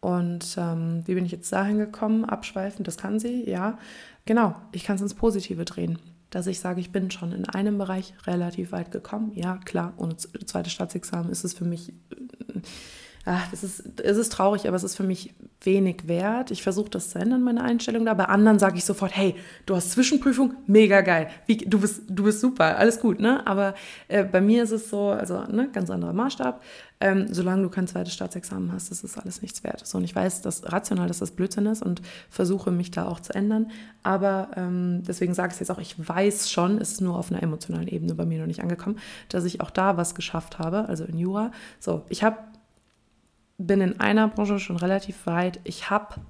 Und 0.00 0.56
ähm, 0.56 1.02
wie 1.06 1.14
bin 1.14 1.26
ich 1.26 1.32
jetzt 1.32 1.52
dahin 1.52 1.78
gekommen? 1.78 2.24
Abschweifend, 2.24 2.86
das 2.86 2.96
kann 2.96 3.18
sie, 3.18 3.48
ja. 3.50 3.76
Genau, 4.24 4.54
ich 4.70 4.84
kann 4.84 4.94
es 4.94 5.02
ins 5.02 5.14
Positive 5.14 5.64
drehen 5.64 5.98
dass 6.32 6.46
ich 6.46 6.60
sage, 6.60 6.80
ich 6.80 6.90
bin 6.90 7.10
schon 7.10 7.32
in 7.32 7.44
einem 7.46 7.78
Bereich 7.78 8.14
relativ 8.26 8.72
weit 8.72 8.90
gekommen. 8.90 9.32
Ja, 9.34 9.58
klar, 9.64 9.92
ohne 9.98 10.16
zweites 10.16 10.72
Staatsexamen 10.72 11.30
ist 11.30 11.44
es 11.44 11.52
für 11.52 11.66
mich, 11.66 11.92
ach, 13.26 13.48
das 13.50 13.62
ist, 13.62 14.00
es 14.00 14.16
ist 14.16 14.32
traurig, 14.32 14.66
aber 14.66 14.76
es 14.76 14.82
ist 14.82 14.96
für 14.96 15.02
mich 15.02 15.34
wenig 15.60 16.08
wert. 16.08 16.50
Ich 16.50 16.62
versuche 16.62 16.88
das 16.88 17.10
zu 17.10 17.18
ändern, 17.18 17.42
meine 17.42 17.62
Einstellung 17.62 18.06
da. 18.06 18.14
Bei 18.14 18.24
anderen 18.24 18.58
sage 18.58 18.78
ich 18.78 18.84
sofort, 18.84 19.14
hey, 19.14 19.34
du 19.66 19.76
hast 19.76 19.92
Zwischenprüfung, 19.92 20.54
mega 20.66 21.02
geil. 21.02 21.28
Wie, 21.46 21.58
du, 21.58 21.80
bist, 21.80 22.04
du 22.08 22.24
bist 22.24 22.40
super, 22.40 22.78
alles 22.78 22.98
gut, 22.98 23.20
ne? 23.20 23.46
Aber 23.46 23.74
äh, 24.08 24.24
bei 24.24 24.40
mir 24.40 24.62
ist 24.62 24.72
es 24.72 24.88
so, 24.88 25.10
also 25.10 25.44
ne, 25.44 25.68
ganz 25.70 25.90
anderer 25.90 26.14
Maßstab. 26.14 26.62
Ähm, 27.04 27.26
solange 27.34 27.64
du 27.64 27.68
kein 27.68 27.88
zweites 27.88 28.14
Staatsexamen 28.14 28.70
hast, 28.70 28.92
ist 28.92 29.02
das 29.02 29.18
alles 29.18 29.42
nichts 29.42 29.64
wert. 29.64 29.84
So, 29.84 29.98
und 29.98 30.04
ich 30.04 30.14
weiß, 30.14 30.40
dass 30.42 30.70
rational, 30.70 31.08
dass 31.08 31.18
das 31.18 31.32
Blödsinn 31.32 31.66
ist 31.66 31.82
und 31.82 32.00
versuche 32.30 32.70
mich 32.70 32.92
da 32.92 33.08
auch 33.08 33.18
zu 33.18 33.34
ändern. 33.34 33.72
Aber 34.04 34.52
ähm, 34.54 35.02
deswegen 35.02 35.34
sage 35.34 35.48
ich 35.48 35.54
es 35.54 35.58
jetzt 35.58 35.70
auch, 35.72 35.80
ich 35.80 35.96
weiß 35.98 36.48
schon, 36.48 36.78
es 36.78 36.92
ist 36.92 37.00
nur 37.00 37.18
auf 37.18 37.32
einer 37.32 37.42
emotionalen 37.42 37.88
Ebene 37.88 38.14
bei 38.14 38.24
mir 38.24 38.38
noch 38.38 38.46
nicht 38.46 38.62
angekommen, 38.62 39.00
dass 39.30 39.44
ich 39.44 39.60
auch 39.60 39.70
da 39.70 39.96
was 39.96 40.14
geschafft 40.14 40.60
habe, 40.60 40.88
also 40.88 41.02
in 41.02 41.18
Jura. 41.18 41.50
So, 41.80 42.04
ich 42.08 42.22
habe 42.22 42.36
bin 43.58 43.80
in 43.80 43.98
einer 43.98 44.28
Branche 44.28 44.60
schon 44.60 44.76
relativ 44.76 45.26
weit. 45.26 45.58
Ich 45.64 45.90
habe 45.90 46.20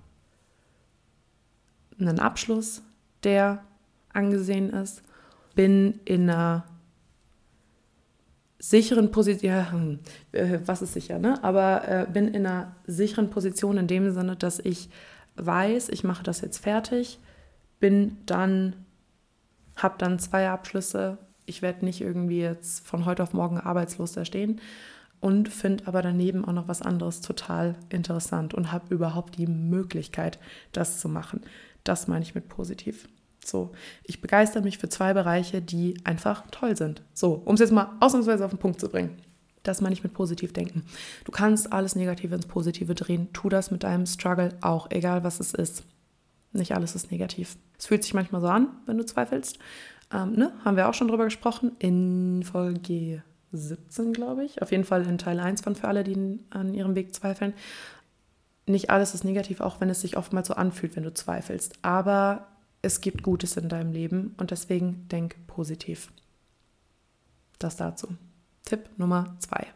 einen 2.00 2.18
Abschluss, 2.18 2.80
der 3.24 3.62
angesehen 4.14 4.70
ist, 4.70 5.02
bin 5.54 6.00
in 6.06 6.30
einer 6.30 6.64
sicheren 8.62 9.11
Position, 9.11 9.51
ja, 9.51 9.72
hm, 9.72 9.98
äh, 10.31 10.61
was 10.64 10.83
ist 10.83 10.92
sicher, 10.92 11.18
ne? 11.18 11.42
Aber 11.42 11.88
äh, 11.88 12.07
bin 12.11 12.29
in 12.29 12.46
einer 12.46 12.77
sicheren 12.87 13.29
Position 13.29 13.77
in 13.77 13.88
dem 13.88 14.12
Sinne, 14.12 14.37
dass 14.37 14.61
ich 14.61 14.88
weiß, 15.35 15.88
ich 15.88 16.05
mache 16.05 16.22
das 16.22 16.42
jetzt 16.42 16.59
fertig, 16.59 17.18
bin 17.81 18.18
dann, 18.25 18.77
habe 19.75 19.96
dann 19.98 20.20
zwei 20.20 20.48
Abschlüsse. 20.48 21.18
Ich 21.44 21.61
werde 21.61 21.85
nicht 21.85 22.01
irgendwie 22.01 22.40
jetzt 22.40 22.87
von 22.87 23.05
heute 23.05 23.25
auf 23.25 23.33
morgen 23.33 23.59
arbeitslos 23.59 24.12
da 24.12 24.25
stehen 24.25 24.61
und 25.20 25.48
finde 25.48 25.88
aber 25.88 26.01
daneben 26.01 26.44
auch 26.44 26.53
noch 26.53 26.68
was 26.68 26.83
anderes 26.83 27.20
total 27.20 27.75
interessant 27.88 28.55
und 28.55 28.70
habe 28.70 28.94
überhaupt 28.94 29.38
die 29.38 29.48
Möglichkeit, 29.48 30.38
das 30.70 31.01
zu 31.01 31.09
machen. 31.09 31.40
Das 31.83 32.07
meine 32.07 32.22
ich 32.22 32.37
mit 32.37 32.48
positiv. 32.48 33.09
So, 33.44 33.72
ich 34.05 34.20
begeister 34.20 34.61
mich 34.61 34.78
für 34.78 34.88
zwei 34.88 35.14
Bereiche, 35.14 35.61
die 35.61 35.94
einfach 36.05 36.44
toll 36.50 36.76
sind. 36.76 37.02
So, 37.12 37.42
um 37.44 37.55
es 37.55 37.61
jetzt 37.61 37.72
mal 37.72 37.96
ausnahmsweise 38.00 38.44
auf 38.44 38.52
den 38.52 38.61
Punkt 38.61 38.81
zu 38.81 38.88
bringen. 38.88 39.16
Das 39.62 39.81
meine 39.81 39.92
ich 39.92 40.02
mit 40.02 40.12
positiv 40.12 40.52
denken. 40.52 40.85
Du 41.24 41.33
kannst 41.33 41.72
alles 41.72 41.94
Negative 41.94 42.35
ins 42.35 42.46
Positive 42.46 42.94
drehen. 42.94 43.28
Tu 43.33 43.48
das 43.48 43.70
mit 43.70 43.85
deinem 43.85 44.07
Struggle 44.07 44.50
auch, 44.61 44.90
egal 44.90 45.24
was 45.24 45.40
es 45.40 45.55
ist. 45.55 45.85
Nicht 46.52 46.74
alles 46.74 46.94
ist 46.94 47.11
negativ. 47.11 47.57
Es 47.78 47.87
fühlt 47.87 48.02
sich 48.02 48.14
manchmal 48.14 48.40
so 48.40 48.48
an, 48.48 48.68
wenn 48.87 48.98
du 48.98 49.07
zweifelst. 49.07 49.59
Ähm, 50.12 50.33
ne? 50.33 50.52
Haben 50.64 50.76
wir 50.76 50.88
auch 50.88 50.94
schon 50.94 51.09
drüber 51.09 51.24
gesprochen 51.24 51.72
in 51.78 52.42
Folge 52.42 53.22
17, 53.52 54.12
glaube 54.12 54.44
ich. 54.44 54.62
Auf 54.62 54.70
jeden 54.70 54.85
Fall 54.85 55.07
in 55.07 55.18
Teil 55.18 55.40
1 55.40 55.62
von 55.62 55.76
für 55.76 55.88
alle, 55.88 56.05
die 56.05 56.40
an 56.50 56.74
ihrem 56.74 56.94
Weg 56.94 57.14
zweifeln. 57.14 57.55
Nicht 58.66 58.90
alles 58.90 59.14
ist 59.14 59.24
negativ, 59.24 59.61
auch 59.61 59.81
wenn 59.81 59.90
es 59.90 60.00
sich 60.00 60.16
oftmals 60.16 60.48
so 60.48 60.55
anfühlt, 60.55 60.94
wenn 60.96 61.02
du 61.05 61.14
zweifelst. 61.14 61.78
Aber 61.83 62.48
es 62.82 63.00
gibt 63.00 63.22
Gutes 63.22 63.56
in 63.56 63.68
deinem 63.68 63.92
Leben 63.92 64.34
und 64.38 64.50
deswegen 64.50 65.06
denk 65.08 65.36
positiv. 65.46 66.12
Das 67.58 67.76
dazu. 67.76 68.08
Tipp 68.64 68.90
Nummer 68.96 69.36
zwei. 69.38 69.66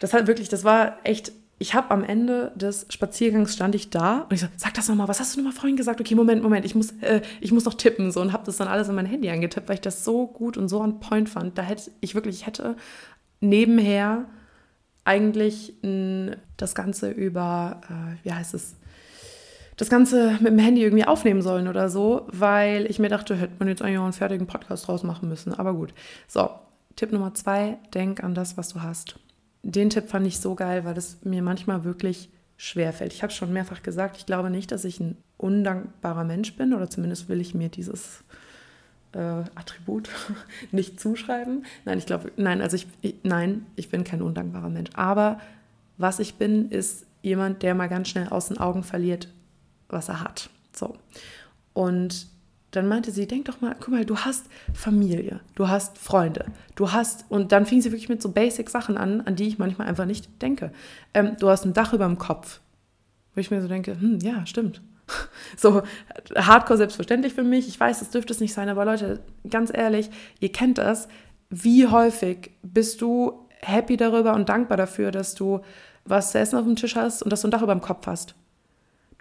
Das 0.00 0.12
hat 0.12 0.26
wirklich, 0.26 0.48
das 0.48 0.64
war 0.64 0.98
echt 1.04 1.32
ich 1.62 1.74
habe 1.74 1.92
am 1.92 2.02
Ende 2.02 2.50
des 2.56 2.86
Spaziergangs 2.88 3.54
stand 3.54 3.76
ich 3.76 3.88
da 3.88 4.22
und 4.22 4.32
ich 4.32 4.40
so, 4.40 4.48
sag 4.56 4.74
das 4.74 4.88
nochmal, 4.88 5.06
was 5.06 5.20
hast 5.20 5.36
du 5.36 5.38
nochmal 5.38 5.52
vorhin 5.52 5.76
gesagt? 5.76 6.00
Okay, 6.00 6.16
Moment, 6.16 6.42
Moment, 6.42 6.66
ich 6.66 6.74
muss, 6.74 6.90
äh, 7.02 7.22
ich 7.40 7.52
muss 7.52 7.64
noch 7.64 7.74
tippen 7.74 8.10
so 8.10 8.20
und 8.20 8.32
habe 8.32 8.44
das 8.44 8.56
dann 8.56 8.66
alles 8.66 8.88
in 8.88 8.96
mein 8.96 9.06
Handy 9.06 9.30
angetippt, 9.30 9.68
weil 9.68 9.76
ich 9.76 9.80
das 9.80 10.04
so 10.04 10.26
gut 10.26 10.56
und 10.56 10.68
so 10.68 10.80
on 10.80 10.98
point 10.98 11.28
fand. 11.28 11.56
Da 11.56 11.62
hätte 11.62 11.92
ich 12.00 12.16
wirklich, 12.16 12.40
ich 12.40 12.46
hätte 12.46 12.76
nebenher 13.40 14.24
eigentlich 15.04 15.74
mh, 15.82 16.36
das 16.56 16.74
Ganze 16.74 17.10
über, 17.10 17.80
äh, 17.88 18.24
wie 18.24 18.32
heißt 18.32 18.54
es, 18.54 18.74
das 19.76 19.88
Ganze 19.88 20.32
mit 20.40 20.52
dem 20.52 20.58
Handy 20.58 20.82
irgendwie 20.82 21.04
aufnehmen 21.04 21.42
sollen 21.42 21.68
oder 21.68 21.88
so, 21.88 22.26
weil 22.30 22.86
ich 22.86 22.98
mir 22.98 23.08
dachte, 23.08 23.34
hätte 23.36 23.54
man 23.58 23.68
jetzt 23.68 23.82
eigentlich 23.82 23.98
auch 23.98 24.04
einen 24.04 24.12
fertigen 24.12 24.46
Podcast 24.46 24.86
draus 24.86 25.02
machen 25.02 25.28
müssen. 25.28 25.54
Aber 25.54 25.74
gut. 25.74 25.94
So, 26.28 26.50
Tipp 26.96 27.12
Nummer 27.12 27.34
zwei, 27.34 27.78
denk 27.94 28.22
an 28.22 28.34
das, 28.34 28.56
was 28.56 28.68
du 28.68 28.82
hast 28.82 29.16
den 29.62 29.90
Tipp 29.90 30.08
fand 30.08 30.26
ich 30.26 30.40
so 30.40 30.54
geil, 30.54 30.84
weil 30.84 30.96
es 30.98 31.18
mir 31.24 31.42
manchmal 31.42 31.84
wirklich 31.84 32.28
schwer 32.56 32.92
fällt. 32.92 33.12
Ich 33.12 33.22
habe 33.22 33.32
schon 33.32 33.52
mehrfach 33.52 33.82
gesagt, 33.82 34.16
ich 34.16 34.26
glaube 34.26 34.50
nicht, 34.50 34.70
dass 34.70 34.84
ich 34.84 35.00
ein 35.00 35.16
undankbarer 35.38 36.24
Mensch 36.24 36.54
bin 36.56 36.74
oder 36.74 36.90
zumindest 36.90 37.28
will 37.28 37.40
ich 37.40 37.54
mir 37.54 37.68
dieses 37.68 38.22
äh, 39.12 39.18
Attribut 39.54 40.10
nicht 40.72 41.00
zuschreiben. 41.00 41.64
Nein, 41.84 41.98
ich 41.98 42.06
glaube, 42.06 42.32
nein, 42.36 42.60
also 42.60 42.76
ich, 42.76 42.86
ich, 43.00 43.16
nein, 43.22 43.66
ich 43.76 43.88
bin 43.88 44.04
kein 44.04 44.22
undankbarer 44.22 44.68
Mensch. 44.68 44.90
Aber 44.94 45.40
was 45.96 46.18
ich 46.18 46.34
bin, 46.34 46.70
ist 46.70 47.06
jemand, 47.22 47.62
der 47.62 47.74
mal 47.74 47.88
ganz 47.88 48.08
schnell 48.08 48.28
aus 48.28 48.48
den 48.48 48.58
Augen 48.58 48.82
verliert, 48.82 49.28
was 49.92 50.08
er 50.08 50.20
hat. 50.20 50.50
So. 50.74 50.96
Und 51.72 52.26
dann 52.72 52.88
meinte 52.88 53.10
sie, 53.10 53.26
denk 53.26 53.44
doch 53.44 53.60
mal, 53.60 53.76
guck 53.78 53.88
mal, 53.88 54.04
du 54.04 54.16
hast 54.16 54.46
Familie, 54.72 55.40
du 55.54 55.68
hast 55.68 55.98
Freunde, 55.98 56.46
du 56.74 56.90
hast, 56.90 57.26
und 57.28 57.52
dann 57.52 57.66
fing 57.66 57.82
sie 57.82 57.92
wirklich 57.92 58.08
mit 58.08 58.22
so 58.22 58.30
basic 58.30 58.70
Sachen 58.70 58.96
an, 58.96 59.20
an 59.20 59.36
die 59.36 59.46
ich 59.46 59.58
manchmal 59.58 59.86
einfach 59.86 60.06
nicht 60.06 60.40
denke. 60.40 60.72
Ähm, 61.12 61.36
du 61.38 61.50
hast 61.50 61.64
ein 61.64 61.74
Dach 61.74 61.92
über 61.92 62.06
dem 62.06 62.18
Kopf. 62.18 62.60
Wo 63.34 63.40
ich 63.40 63.50
mir 63.50 63.60
so 63.62 63.68
denke, 63.68 63.98
hm, 63.98 64.18
ja, 64.20 64.44
stimmt. 64.46 64.82
So 65.56 65.82
hardcore 66.34 66.78
selbstverständlich 66.78 67.34
für 67.34 67.42
mich. 67.42 67.68
Ich 67.68 67.78
weiß, 67.78 67.98
das 67.98 68.10
dürfte 68.10 68.32
es 68.32 68.40
nicht 68.40 68.54
sein, 68.54 68.70
aber 68.70 68.86
Leute, 68.86 69.20
ganz 69.48 69.70
ehrlich, 69.74 70.08
ihr 70.40 70.50
kennt 70.50 70.78
das. 70.78 71.08
Wie 71.50 71.86
häufig 71.86 72.52
bist 72.62 73.02
du 73.02 73.46
happy 73.60 73.98
darüber 73.98 74.34
und 74.34 74.48
dankbar 74.48 74.78
dafür, 74.78 75.10
dass 75.10 75.34
du 75.34 75.60
was 76.04 76.32
zu 76.32 76.38
essen 76.38 76.58
auf 76.58 76.64
dem 76.64 76.76
Tisch 76.76 76.96
hast 76.96 77.22
und 77.22 77.30
dass 77.30 77.42
du 77.42 77.48
ein 77.48 77.50
Dach 77.50 77.62
über 77.62 77.74
dem 77.74 77.82
Kopf 77.82 78.06
hast? 78.06 78.34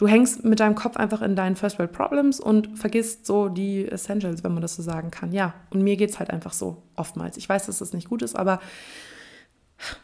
Du 0.01 0.07
hängst 0.07 0.43
mit 0.43 0.59
deinem 0.59 0.73
Kopf 0.73 0.97
einfach 0.97 1.21
in 1.21 1.35
deinen 1.35 1.55
First 1.55 1.77
World 1.77 1.91
Problems 1.91 2.39
und 2.39 2.75
vergisst 2.75 3.27
so 3.27 3.49
die 3.49 3.87
Essentials, 3.87 4.43
wenn 4.43 4.51
man 4.51 4.63
das 4.63 4.75
so 4.75 4.81
sagen 4.81 5.11
kann. 5.11 5.31
Ja, 5.31 5.53
und 5.69 5.83
mir 5.83 5.95
geht 5.95 6.09
es 6.09 6.17
halt 6.17 6.31
einfach 6.31 6.53
so 6.53 6.81
oftmals. 6.95 7.37
Ich 7.37 7.47
weiß, 7.47 7.67
dass 7.67 7.77
das 7.77 7.93
nicht 7.93 8.09
gut 8.09 8.23
ist, 8.23 8.35
aber 8.35 8.59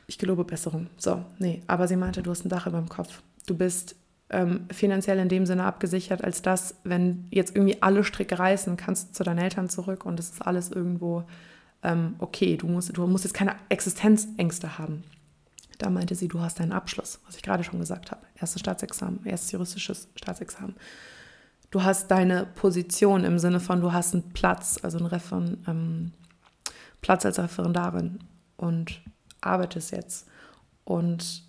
ich 0.05 0.19
gelobe 0.19 0.43
Besserung. 0.43 0.85
So, 0.97 1.25
nee, 1.39 1.63
aber 1.65 1.87
sie 1.87 1.95
meinte, 1.95 2.21
du 2.21 2.29
hast 2.29 2.45
ein 2.45 2.49
Dach 2.49 2.67
über 2.67 2.77
dem 2.77 2.89
Kopf. 2.89 3.23
Du 3.47 3.57
bist 3.57 3.95
ähm, 4.29 4.67
finanziell 4.71 5.17
in 5.17 5.29
dem 5.29 5.47
Sinne 5.47 5.63
abgesichert, 5.63 6.23
als 6.23 6.43
dass, 6.43 6.75
wenn 6.83 7.25
jetzt 7.31 7.55
irgendwie 7.55 7.81
alle 7.81 8.03
Stricke 8.03 8.37
reißen, 8.37 8.77
kannst 8.77 9.09
du 9.09 9.13
zu 9.13 9.23
deinen 9.23 9.39
Eltern 9.39 9.67
zurück 9.67 10.05
und 10.05 10.19
es 10.19 10.29
ist 10.29 10.45
alles 10.45 10.69
irgendwo 10.69 11.23
ähm, 11.81 12.17
okay. 12.19 12.55
Du 12.55 12.67
musst, 12.67 12.95
du 12.95 13.07
musst 13.07 13.23
jetzt 13.23 13.33
keine 13.33 13.55
Existenzängste 13.69 14.77
haben. 14.77 15.03
Da 15.77 15.89
meinte 15.89 16.15
sie, 16.15 16.27
du 16.27 16.41
hast 16.41 16.59
deinen 16.59 16.71
Abschluss, 16.71 17.19
was 17.25 17.35
ich 17.35 17.43
gerade 17.43 17.63
schon 17.63 17.79
gesagt 17.79 18.11
habe. 18.11 18.21
Erstes 18.35 18.59
Staatsexamen, 18.61 19.25
erstes 19.25 19.51
juristisches 19.51 20.09
Staatsexamen. 20.15 20.75
Du 21.69 21.83
hast 21.83 22.09
deine 22.09 22.45
Position 22.45 23.23
im 23.23 23.39
Sinne 23.39 23.59
von, 23.59 23.81
du 23.81 23.91
hast 23.91 24.13
einen 24.13 24.29
Platz, 24.31 24.79
also 24.81 24.97
einen 24.97 25.07
Referen, 25.07 25.63
ähm, 25.67 26.11
Platz 27.01 27.25
als 27.25 27.39
Referendarin 27.39 28.19
und 28.55 29.01
arbeitest 29.41 29.91
jetzt. 29.91 30.27
Und 30.83 31.43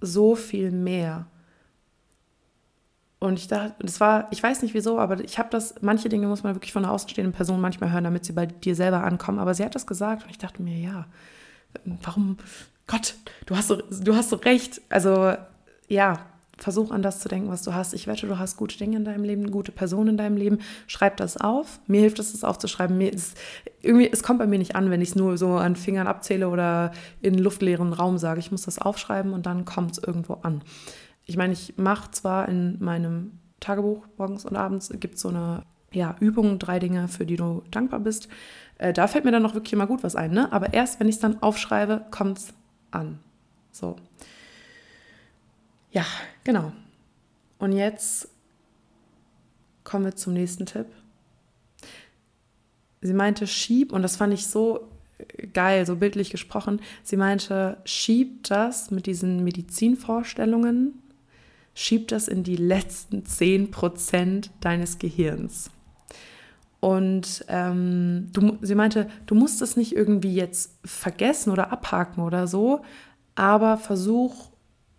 so 0.00 0.34
viel 0.34 0.70
mehr. 0.70 1.26
Und 3.18 3.38
ich 3.38 3.48
dachte, 3.48 3.74
das 3.78 4.00
war, 4.00 4.28
ich 4.32 4.42
weiß 4.42 4.62
nicht 4.62 4.74
wieso, 4.74 4.98
aber 4.98 5.20
ich 5.20 5.38
habe 5.38 5.48
das, 5.50 5.76
manche 5.80 6.08
Dinge 6.08 6.26
muss 6.26 6.42
man 6.42 6.54
wirklich 6.54 6.72
von 6.72 6.84
einer 6.84 6.92
außenstehenden 6.92 7.32
Person 7.32 7.60
manchmal 7.60 7.92
hören, 7.92 8.04
damit 8.04 8.24
sie 8.24 8.32
bei 8.32 8.46
dir 8.46 8.74
selber 8.74 9.04
ankommen. 9.04 9.38
Aber 9.38 9.54
sie 9.54 9.64
hat 9.64 9.74
das 9.74 9.86
gesagt 9.86 10.24
und 10.24 10.30
ich 10.30 10.38
dachte 10.38 10.60
mir, 10.60 10.76
ja, 10.76 11.06
warum, 12.02 12.36
Gott, 12.92 13.14
du 13.46 13.56
hast 13.56 13.68
so, 13.68 13.76
du 13.76 14.14
hast 14.14 14.30
so 14.30 14.36
recht. 14.36 14.80
Also 14.88 15.34
ja, 15.88 16.20
versuch 16.58 16.92
an 16.92 17.02
das 17.02 17.18
zu 17.18 17.28
denken, 17.28 17.50
was 17.50 17.62
du 17.62 17.74
hast. 17.74 17.92
Ich 17.92 18.06
wette, 18.06 18.28
du 18.28 18.38
hast 18.38 18.56
gute 18.56 18.78
Dinge 18.78 18.98
in 18.98 19.04
deinem 19.04 19.24
Leben, 19.24 19.50
gute 19.50 19.72
Personen 19.72 20.10
in 20.10 20.16
deinem 20.16 20.36
Leben. 20.36 20.58
Schreib 20.86 21.16
das 21.16 21.36
auf. 21.36 21.80
Mir 21.88 22.02
hilft 22.02 22.20
es, 22.20 22.30
das 22.30 22.44
aufzuschreiben. 22.44 22.96
Mir 22.96 23.12
ist, 23.12 23.36
irgendwie, 23.80 24.08
es 24.12 24.22
kommt 24.22 24.38
bei 24.38 24.46
mir 24.46 24.58
nicht 24.58 24.76
an, 24.76 24.90
wenn 24.90 25.00
ich 25.00 25.10
es 25.10 25.16
nur 25.16 25.36
so 25.36 25.54
an 25.54 25.74
Fingern 25.74 26.06
abzähle 26.06 26.48
oder 26.48 26.92
in 27.20 27.34
luftleeren 27.34 27.92
Raum 27.92 28.18
sage. 28.18 28.38
Ich 28.38 28.52
muss 28.52 28.62
das 28.62 28.78
aufschreiben 28.78 29.32
und 29.32 29.46
dann 29.46 29.64
kommt 29.64 29.92
es 29.92 29.98
irgendwo 29.98 30.34
an 30.34 30.62
ich 31.24 31.36
meine, 31.36 31.52
ich 31.52 31.74
mache 31.76 32.10
zwar 32.10 32.48
in 32.48 32.76
meinem 32.80 33.38
Tagebuch 33.60 34.06
morgens 34.16 34.44
und 34.44 34.56
abends 34.56 34.90
gibt 34.94 35.18
so 35.18 35.28
eine 35.28 35.62
ja, 35.92 36.16
Übung, 36.20 36.58
drei 36.58 36.78
Dinge, 36.78 37.06
für 37.08 37.26
die 37.26 37.36
du 37.36 37.62
dankbar 37.70 38.00
bist. 38.00 38.28
Äh, 38.78 38.92
da 38.92 39.06
fällt 39.06 39.24
mir 39.24 39.30
dann 39.30 39.42
noch 39.42 39.54
wirklich 39.54 39.74
immer 39.74 39.86
gut 39.86 40.02
was 40.02 40.16
ein, 40.16 40.32
ne? 40.32 40.50
Aber 40.52 40.72
erst, 40.72 40.98
wenn 41.00 41.08
ich 41.08 41.16
es 41.16 41.20
dann 41.20 41.42
aufschreibe, 41.42 42.06
kommt 42.10 42.38
es 42.38 42.54
an. 42.92 43.18
So. 43.70 43.96
Ja, 45.90 46.06
genau. 46.44 46.72
Und 47.58 47.72
jetzt 47.72 48.28
kommen 49.84 50.04
wir 50.04 50.16
zum 50.16 50.32
nächsten 50.32 50.66
Tipp. 50.66 50.86
Sie 53.00 53.14
meinte, 53.14 53.46
schieb, 53.46 53.92
und 53.92 54.02
das 54.02 54.16
fand 54.16 54.32
ich 54.32 54.46
so 54.46 54.88
geil, 55.52 55.84
so 55.86 55.96
bildlich 55.96 56.30
gesprochen. 56.30 56.80
Sie 57.02 57.16
meinte, 57.16 57.78
schieb 57.84 58.44
das 58.44 58.90
mit 58.90 59.06
diesen 59.06 59.42
Medizinvorstellungen 59.44 61.02
schieb 61.74 62.08
das 62.08 62.28
in 62.28 62.42
die 62.42 62.56
letzten 62.56 63.22
10% 63.22 64.50
deines 64.60 64.98
Gehirns. 64.98 65.70
Und 66.82 67.44
ähm, 67.46 68.26
du, 68.32 68.58
sie 68.60 68.74
meinte, 68.74 69.06
du 69.26 69.36
musst 69.36 69.62
es 69.62 69.76
nicht 69.76 69.94
irgendwie 69.94 70.34
jetzt 70.34 70.80
vergessen 70.84 71.52
oder 71.52 71.70
abhaken 71.70 72.24
oder 72.24 72.48
so, 72.48 72.80
aber 73.36 73.76
versuch 73.78 74.50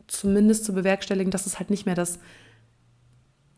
zumindest 0.08 0.64
zu 0.64 0.72
bewerkstelligen, 0.72 1.30
dass 1.30 1.46
es 1.46 1.60
halt 1.60 1.70
nicht 1.70 1.86
mehr 1.86 1.96
das, 1.96 2.20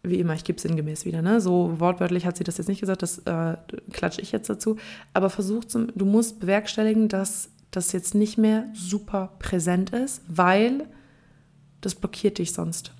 wie 0.01 0.19
immer, 0.19 0.33
ich 0.33 0.43
gebe 0.43 0.59
sinngemäß 0.59 1.05
wieder, 1.05 1.21
ne? 1.21 1.39
so 1.39 1.79
wortwörtlich 1.79 2.25
hat 2.25 2.35
sie 2.35 2.43
das 2.43 2.57
jetzt 2.57 2.67
nicht 2.67 2.79
gesagt, 2.79 3.03
das 3.03 3.19
äh, 3.19 3.57
klatsche 3.91 4.21
ich 4.21 4.31
jetzt 4.31 4.49
dazu, 4.49 4.77
aber 5.13 5.29
versuch, 5.29 5.63
zum, 5.65 5.91
du 5.93 6.05
musst 6.05 6.39
bewerkstelligen, 6.39 7.09
dass 7.09 7.49
das 7.69 7.91
jetzt 7.91 8.15
nicht 8.15 8.39
mehr 8.39 8.65
super 8.73 9.33
präsent 9.37 9.91
ist, 9.91 10.23
weil 10.27 10.87
das 11.81 11.93
blockiert 11.93 12.39
dich 12.39 12.53
sonst. 12.53 12.91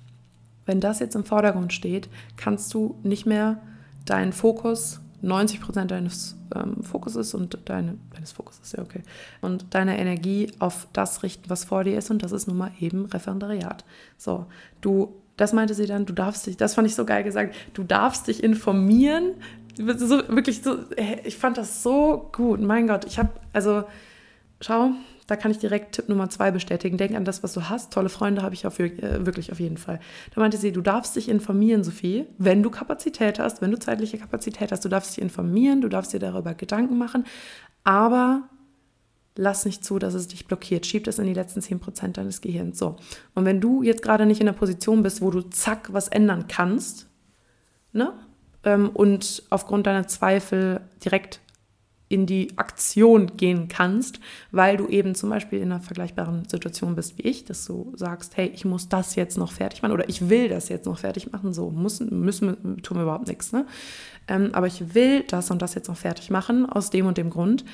Wenn 0.66 0.80
das 0.80 1.00
jetzt 1.00 1.16
im 1.16 1.24
Vordergrund 1.24 1.72
steht, 1.72 2.08
kannst 2.36 2.72
du 2.74 3.00
nicht 3.02 3.26
mehr 3.26 3.60
deinen 4.04 4.32
Fokus, 4.32 5.00
90 5.22 5.60
Prozent 5.60 5.90
deines 5.90 6.36
ähm, 6.54 6.82
Fokuses 6.82 7.34
und 7.34 7.58
deine, 7.64 7.96
deines 8.14 8.32
Fokuses, 8.32 8.72
ja 8.72 8.82
okay, 8.82 9.02
und 9.40 9.66
deine 9.70 9.98
Energie 9.98 10.50
auf 10.58 10.86
das 10.92 11.22
richten, 11.22 11.48
was 11.48 11.64
vor 11.64 11.84
dir 11.84 11.96
ist 11.98 12.10
und 12.10 12.22
das 12.22 12.32
ist 12.32 12.46
nun 12.46 12.56
mal 12.56 12.70
eben 12.80 13.06
Referendariat. 13.06 13.84
So, 14.16 14.46
du, 14.80 15.14
das 15.36 15.52
meinte 15.52 15.74
sie 15.74 15.86
dann, 15.86 16.06
du 16.06 16.12
darfst 16.12 16.46
dich, 16.46 16.56
das 16.56 16.74
fand 16.74 16.86
ich 16.86 16.94
so 16.94 17.04
geil 17.04 17.24
gesagt, 17.24 17.54
du 17.74 17.82
darfst 17.82 18.28
dich 18.28 18.42
informieren, 18.42 19.34
so, 19.76 20.28
wirklich 20.28 20.62
so, 20.62 20.78
ich 21.24 21.36
fand 21.36 21.58
das 21.58 21.82
so 21.82 22.30
gut, 22.32 22.60
mein 22.60 22.86
Gott, 22.86 23.04
ich 23.04 23.18
habe, 23.18 23.30
also, 23.52 23.84
schau, 24.60 24.92
da 25.26 25.36
kann 25.36 25.50
ich 25.50 25.58
direkt 25.58 25.94
Tipp 25.96 26.08
Nummer 26.08 26.30
zwei 26.30 26.50
bestätigen. 26.50 26.98
Denk 26.98 27.14
an 27.14 27.24
das, 27.24 27.42
was 27.42 27.52
du 27.52 27.68
hast. 27.68 27.92
Tolle 27.92 28.08
Freunde 28.08 28.42
habe 28.42 28.54
ich 28.54 28.66
auf, 28.66 28.78
äh, 28.78 29.26
wirklich 29.26 29.50
auf 29.50 29.58
jeden 29.58 29.76
Fall. 29.76 30.00
Da 30.34 30.40
meinte 30.40 30.56
sie, 30.56 30.72
du 30.72 30.80
darfst 30.80 31.16
dich 31.16 31.28
informieren, 31.28 31.82
Sophie, 31.82 32.26
wenn 32.38 32.62
du 32.62 32.70
Kapazität 32.70 33.38
hast, 33.38 33.60
wenn 33.60 33.72
du 33.72 33.78
zeitliche 33.78 34.18
Kapazität 34.18 34.70
hast. 34.70 34.84
Du 34.84 34.88
darfst 34.88 35.16
dich 35.16 35.22
informieren, 35.22 35.80
du 35.80 35.88
darfst 35.88 36.12
dir 36.12 36.20
darüber 36.20 36.54
Gedanken 36.54 36.96
machen, 36.96 37.24
aber 37.82 38.48
lass 39.34 39.64
nicht 39.64 39.84
zu, 39.84 39.98
dass 39.98 40.14
es 40.14 40.28
dich 40.28 40.46
blockiert. 40.46 40.86
Schieb 40.86 41.04
das 41.04 41.18
in 41.18 41.26
die 41.26 41.34
letzten 41.34 41.60
10% 41.60 42.12
deines 42.12 42.40
Gehirns. 42.40 42.78
So. 42.78 42.96
Und 43.34 43.44
wenn 43.44 43.60
du 43.60 43.82
jetzt 43.82 44.02
gerade 44.02 44.26
nicht 44.26 44.40
in 44.40 44.46
der 44.46 44.52
Position 44.52 45.02
bist, 45.02 45.20
wo 45.20 45.30
du 45.30 45.42
zack 45.42 45.92
was 45.92 46.08
ändern 46.08 46.46
kannst, 46.48 47.08
ne? 47.92 48.12
Ähm, 48.64 48.90
und 48.90 49.42
aufgrund 49.50 49.86
deiner 49.86 50.06
Zweifel 50.06 50.80
direkt 51.04 51.40
in 52.08 52.26
die 52.26 52.56
Aktion 52.56 53.36
gehen 53.36 53.68
kannst, 53.68 54.20
weil 54.52 54.76
du 54.76 54.86
eben 54.86 55.14
zum 55.14 55.30
Beispiel 55.30 55.60
in 55.60 55.72
einer 55.72 55.80
vergleichbaren 55.80 56.48
Situation 56.48 56.94
bist 56.94 57.18
wie 57.18 57.22
ich, 57.22 57.44
dass 57.44 57.64
du 57.64 57.92
sagst, 57.96 58.36
hey, 58.36 58.50
ich 58.54 58.64
muss 58.64 58.88
das 58.88 59.16
jetzt 59.16 59.36
noch 59.36 59.50
fertig 59.50 59.82
machen 59.82 59.92
oder 59.92 60.08
ich 60.08 60.28
will 60.28 60.48
das 60.48 60.68
jetzt 60.68 60.86
noch 60.86 60.98
fertig 60.98 61.32
machen. 61.32 61.52
So 61.52 61.70
müssen, 61.70 62.20
müssen 62.20 62.82
tun 62.82 62.98
wir 62.98 63.02
überhaupt 63.02 63.26
nichts. 63.26 63.52
Ne? 63.52 63.66
Ähm, 64.28 64.50
aber 64.52 64.68
ich 64.68 64.94
will 64.94 65.24
das 65.24 65.50
und 65.50 65.62
das 65.62 65.74
jetzt 65.74 65.88
noch 65.88 65.96
fertig 65.96 66.30
machen 66.30 66.66
aus 66.66 66.90
dem 66.90 67.06
und 67.06 67.18
dem 67.18 67.30
Grund. 67.30 67.64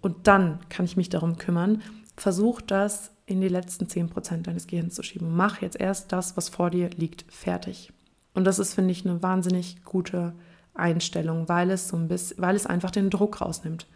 Und 0.00 0.26
dann 0.26 0.58
kann 0.68 0.84
ich 0.84 0.96
mich 0.96 1.08
darum 1.08 1.38
kümmern. 1.38 1.82
Versuch 2.16 2.60
das 2.60 3.12
in 3.26 3.40
die 3.40 3.48
letzten 3.48 3.84
10% 3.84 4.42
deines 4.42 4.66
Gehirns 4.66 4.94
zu 4.94 5.02
schieben. 5.04 5.36
Mach 5.36 5.62
jetzt 5.62 5.78
erst 5.78 6.12
das, 6.12 6.36
was 6.36 6.48
vor 6.48 6.70
dir 6.70 6.90
liegt, 6.96 7.24
fertig. 7.32 7.92
Und 8.34 8.44
das 8.44 8.58
ist, 8.58 8.74
finde 8.74 8.90
ich, 8.90 9.04
eine 9.04 9.22
wahnsinnig 9.22 9.84
gute 9.84 10.34
Einstellung, 10.78 11.48
weil 11.48 11.70
es 11.70 11.88
so 11.88 11.96
ein 11.96 12.08
bisschen, 12.08 12.40
weil 12.40 12.56
es 12.56 12.66
einfach 12.66 12.90
den 12.90 13.10
Druck 13.10 13.40
rausnimmt. 13.40 13.86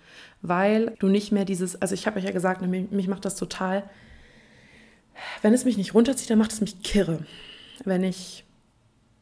Weil 0.42 0.94
du 0.98 1.08
nicht 1.08 1.32
mehr 1.32 1.44
dieses, 1.44 1.80
also 1.80 1.94
ich 1.94 2.06
habe 2.06 2.18
euch 2.18 2.24
ja 2.24 2.32
gesagt, 2.32 2.62
ne, 2.62 2.86
mich, 2.90 3.08
macht 3.08 3.24
das 3.24 3.36
total, 3.36 3.88
wenn 5.42 5.54
es 5.54 5.64
mich 5.64 5.76
nicht 5.76 5.94
runterzieht, 5.94 6.30
dann 6.30 6.38
macht 6.38 6.52
es 6.52 6.60
mich 6.60 6.82
kirre. 6.82 7.20
Wenn 7.84 8.02
ich 8.02 8.44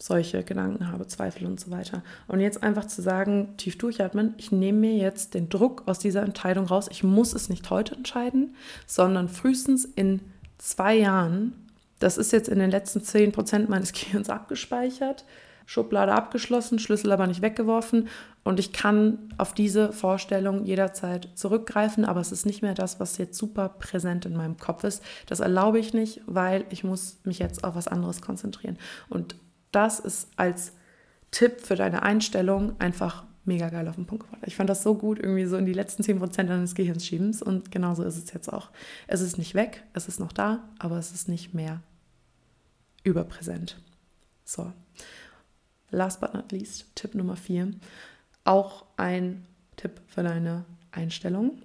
solche 0.00 0.42
Gedanken 0.42 0.88
habe, 0.88 1.06
Zweifel 1.06 1.46
und 1.46 1.60
so 1.60 1.70
weiter. 1.70 2.02
Und 2.26 2.40
jetzt 2.40 2.62
einfach 2.62 2.86
zu 2.86 3.02
sagen, 3.02 3.54
tief 3.58 3.76
durchatmen, 3.76 4.34
ich 4.38 4.50
nehme 4.50 4.78
mir 4.78 4.96
jetzt 4.96 5.34
den 5.34 5.50
Druck 5.50 5.82
aus 5.86 5.98
dieser 5.98 6.22
Entscheidung 6.22 6.66
raus. 6.66 6.88
Ich 6.90 7.02
muss 7.02 7.34
es 7.34 7.50
nicht 7.50 7.68
heute 7.68 7.96
entscheiden, 7.96 8.54
sondern 8.86 9.28
frühestens 9.28 9.84
in 9.84 10.20
zwei 10.56 10.96
Jahren. 10.96 11.52
Das 11.98 12.16
ist 12.16 12.32
jetzt 12.32 12.48
in 12.48 12.58
den 12.58 12.70
letzten 12.70 13.02
zehn 13.02 13.32
Prozent 13.32 13.68
meines 13.68 13.92
Gehirns 13.92 14.30
abgespeichert. 14.30 15.24
Schublade 15.70 16.12
abgeschlossen, 16.12 16.80
Schlüssel 16.80 17.12
aber 17.12 17.28
nicht 17.28 17.42
weggeworfen 17.42 18.08
und 18.42 18.58
ich 18.58 18.72
kann 18.72 19.30
auf 19.38 19.54
diese 19.54 19.92
Vorstellung 19.92 20.64
jederzeit 20.64 21.28
zurückgreifen, 21.36 22.04
aber 22.04 22.18
es 22.18 22.32
ist 22.32 22.44
nicht 22.44 22.60
mehr 22.60 22.74
das, 22.74 22.98
was 22.98 23.18
jetzt 23.18 23.38
super 23.38 23.68
präsent 23.68 24.26
in 24.26 24.36
meinem 24.36 24.56
Kopf 24.56 24.82
ist. 24.82 25.00
Das 25.26 25.38
erlaube 25.38 25.78
ich 25.78 25.94
nicht, 25.94 26.22
weil 26.26 26.64
ich 26.70 26.82
muss 26.82 27.20
mich 27.22 27.38
jetzt 27.38 27.62
auf 27.62 27.76
was 27.76 27.86
anderes 27.86 28.20
konzentrieren. 28.20 28.78
Und 29.08 29.36
das 29.70 30.00
ist 30.00 30.30
als 30.34 30.72
Tipp 31.30 31.60
für 31.60 31.76
deine 31.76 32.02
Einstellung 32.02 32.74
einfach 32.80 33.22
mega 33.44 33.68
geil 33.68 33.86
auf 33.86 33.94
den 33.94 34.06
Punkt 34.06 34.24
gebracht. 34.24 34.42
Ich 34.46 34.56
fand 34.56 34.68
das 34.68 34.82
so 34.82 34.96
gut, 34.96 35.20
irgendwie 35.20 35.44
so 35.44 35.56
in 35.56 35.66
die 35.66 35.72
letzten 35.72 36.02
10% 36.02 36.48
deines 36.48 36.74
Gehirns 36.74 37.06
schiebens 37.06 37.42
und 37.42 37.70
genauso 37.70 38.02
ist 38.02 38.16
es 38.16 38.32
jetzt 38.32 38.52
auch. 38.52 38.70
Es 39.06 39.20
ist 39.20 39.38
nicht 39.38 39.54
weg, 39.54 39.84
es 39.92 40.08
ist 40.08 40.18
noch 40.18 40.32
da, 40.32 40.68
aber 40.80 40.98
es 40.98 41.12
ist 41.12 41.28
nicht 41.28 41.54
mehr 41.54 41.80
überpräsent. 43.04 43.80
So, 44.44 44.72
last 45.90 46.20
but 46.20 46.34
not 46.34 46.52
least, 46.52 46.94
Tipp 46.94 47.14
Nummer 47.14 47.36
vier, 47.36 47.72
auch 48.44 48.86
ein 48.96 49.46
Tipp 49.76 50.00
für 50.06 50.22
deine 50.22 50.64
Einstellung. 50.92 51.62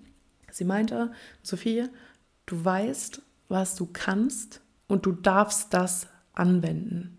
Sie 0.52 0.66
meinte, 0.66 1.12
Sophie, 1.44 1.90
du 2.46 2.64
weißt, 2.64 3.22
was 3.50 3.76
du 3.76 3.88
kannst 3.92 4.62
und 4.88 5.06
du 5.06 5.12
darfst 5.12 5.74
das 5.74 6.08
anwenden. 6.34 7.18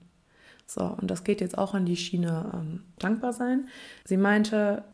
So, 0.67 0.85
und 0.85 1.11
das 1.11 1.23
geht 1.23 1.41
jetzt 1.41 1.57
auch 1.57 1.75
an 1.75 1.87
die 1.87 1.97
Schiene 1.97 2.51
ähm, 2.55 2.83
dankbar 2.99 3.33
sein. 3.33 3.69
Sie 4.05 4.17
meinte, 4.17 4.85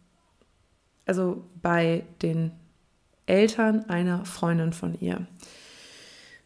also 1.07 1.48
bei 1.62 2.05
den 2.20 2.53
Eltern 3.27 3.88
einer 3.88 4.25
Freundin 4.25 4.72
von 4.72 4.98
ihr 5.01 5.27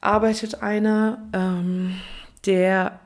arbeitet 0.00 0.62
einer, 0.62 1.28
ähm, 1.32 1.96
der 2.44 3.00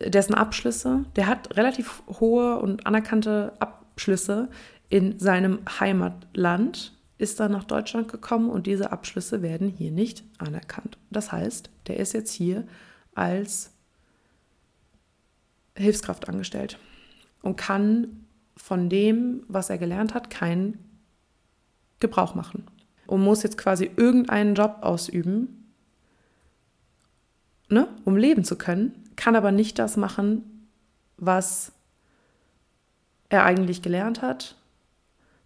dessen 0.00 0.34
Abschlüsse, 0.34 1.04
der 1.16 1.26
hat 1.26 1.56
relativ 1.56 2.02
hohe 2.20 2.58
und 2.58 2.86
anerkannte 2.86 3.52
Abschlüsse 3.58 4.48
in 4.88 5.18
seinem 5.18 5.60
Heimatland, 5.80 6.92
ist 7.18 7.40
dann 7.40 7.52
nach 7.52 7.64
Deutschland 7.64 8.10
gekommen 8.10 8.50
und 8.50 8.66
diese 8.66 8.92
Abschlüsse 8.92 9.40
werden 9.40 9.68
hier 9.68 9.90
nicht 9.90 10.22
anerkannt. 10.38 10.98
Das 11.10 11.32
heißt, 11.32 11.70
der 11.86 11.98
ist 11.98 12.12
jetzt 12.12 12.32
hier 12.32 12.66
als 13.14 13.72
Hilfskraft 15.74 16.28
angestellt 16.28 16.78
und 17.42 17.56
kann 17.56 18.26
von 18.56 18.88
dem, 18.88 19.44
was 19.48 19.70
er 19.70 19.78
gelernt 19.78 20.14
hat, 20.14 20.30
keinen 20.30 20.78
Gebrauch 22.00 22.34
machen 22.34 22.66
und 23.06 23.22
muss 23.22 23.42
jetzt 23.42 23.58
quasi 23.58 23.90
irgendeinen 23.96 24.54
Job 24.54 24.78
ausüben, 24.82 25.72
ne, 27.68 27.88
um 28.04 28.16
leben 28.16 28.44
zu 28.44 28.56
können, 28.56 29.05
kann 29.16 29.36
aber 29.36 29.52
nicht 29.52 29.78
das 29.78 29.96
machen, 29.96 30.68
was 31.16 31.72
er 33.28 33.44
eigentlich 33.44 33.82
gelernt 33.82 34.22
hat, 34.22 34.56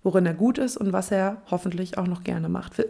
worin 0.02 0.26
er 0.26 0.34
gut 0.34 0.58
ist 0.58 0.76
und 0.76 0.92
was 0.92 1.10
er 1.10 1.42
hoffentlich 1.50 1.98
auch 1.98 2.06
noch 2.06 2.24
gerne 2.24 2.48
macht. 2.48 2.82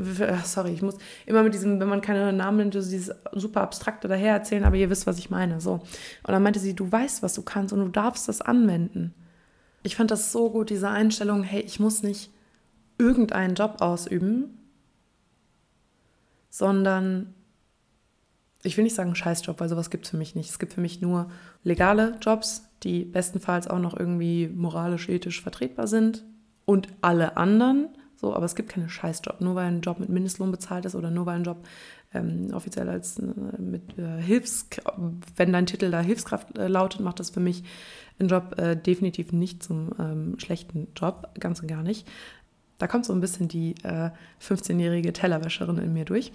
Sorry, 0.45 0.73
ich 0.73 0.83
muss 0.83 0.97
immer 1.27 1.43
mit 1.43 1.55
diesem, 1.55 1.81
wenn 1.81 1.89
man 1.89 2.01
keine 2.01 2.33
Namen 2.33 2.59
nennt, 2.59 2.75
dieses 2.75 3.13
super 3.33 3.61
abstrakte 3.63 4.09
daher 4.09 4.33
erzählen, 4.33 4.65
aber 4.65 4.77
ihr 4.77 4.91
wisst, 4.91 5.07
was 5.07 5.19
ich 5.19 5.31
meine. 5.31 5.61
So. 5.61 5.75
Und 5.75 5.83
dann 6.33 6.43
meinte 6.43 6.61
sie, 6.61 6.75
du 6.75 6.91
weißt, 6.91 7.23
was 7.23 7.35
du 7.35 7.43
kannst 7.43 7.73
und 7.73 7.81
du 7.81 7.89
darfst 7.89 8.29
das 8.29 8.41
anwenden. 8.41 9.15
Ich 9.83 9.97
fand 9.97 10.11
das 10.11 10.33
so 10.33 10.51
gut, 10.51 10.71
diese 10.71 10.89
Einstellung, 10.89 11.43
hey, 11.43 11.63
ich 11.63 11.81
muss 11.81 12.03
nicht 12.03 12.31
irgendeinen 12.99 13.55
Job 13.55 13.77
ausüben, 13.81 14.59
sondern 16.51 17.35
ich 18.63 18.77
will 18.77 18.85
nicht 18.85 18.97
sagen 18.97 19.15
Scheißjob, 19.15 19.59
weil 19.61 19.69
sowas 19.69 19.91
gibt 19.91 20.05
es 20.05 20.11
für 20.11 20.17
mich 20.17 20.35
nicht. 20.35 20.51
Es 20.51 20.59
gibt 20.59 20.75
für 20.75 20.81
mich 20.81 21.01
nur 21.01 21.31
legale 21.65 22.17
Jobs, 22.21 22.69
die 22.83 23.05
bestenfalls 23.05 23.69
auch 23.69 23.79
noch 23.79 23.99
irgendwie 23.99 24.49
moralisch, 24.49 25.09
ethisch 25.09 25.43
vertretbar 25.43 25.87
sind 25.87 26.25
und 26.67 26.89
alle 27.01 27.37
anderen. 27.37 27.89
So, 28.17 28.35
aber 28.35 28.45
es 28.45 28.55
gibt 28.55 28.69
keine 28.69 28.91
Scheißjob. 28.91 29.41
Nur 29.41 29.55
weil 29.55 29.67
ein 29.67 29.81
Job 29.81 29.99
mit 29.99 30.11
Mindestlohn 30.11 30.51
bezahlt 30.51 30.85
ist 30.85 30.95
oder 30.95 31.11
nur 31.11 31.25
weil 31.25 31.37
ein 31.37 31.45
Job 31.45 31.67
ähm, 32.13 32.49
offiziell 32.53 32.89
als 32.89 33.19
äh, 33.19 33.23
mit 33.59 33.99
äh, 33.99 34.21
Hilfs, 34.21 34.69
wenn 35.37 35.53
dein 35.53 35.67
Titel 35.67 35.91
da 35.91 36.01
Hilfskraft 36.01 36.59
äh, 36.59 36.69
lautet, 36.69 37.01
macht 37.01 37.21
das 37.21 37.31
für 37.31 37.41
mich 37.41 37.65
einen 38.19 38.29
Job 38.29 38.59
äh, 38.59 38.77
definitiv 38.77 39.33
nicht 39.33 39.63
zum 39.63 39.93
ähm, 39.99 40.39
schlechten 40.39 40.89
Job, 40.95 41.31
ganz 41.39 41.61
und 41.61 41.69
gar 41.69 41.83
nicht. 41.83 42.07
Da 42.77 42.87
kommt 42.87 43.05
so 43.05 43.13
ein 43.13 43.21
bisschen 43.21 43.47
die 43.49 43.75
15-jährige 44.41 45.11
äh, 45.11 45.13
Tellerwäscherin 45.13 45.79
in 45.79 45.93
mir 45.93 46.07
durch. 46.07 46.33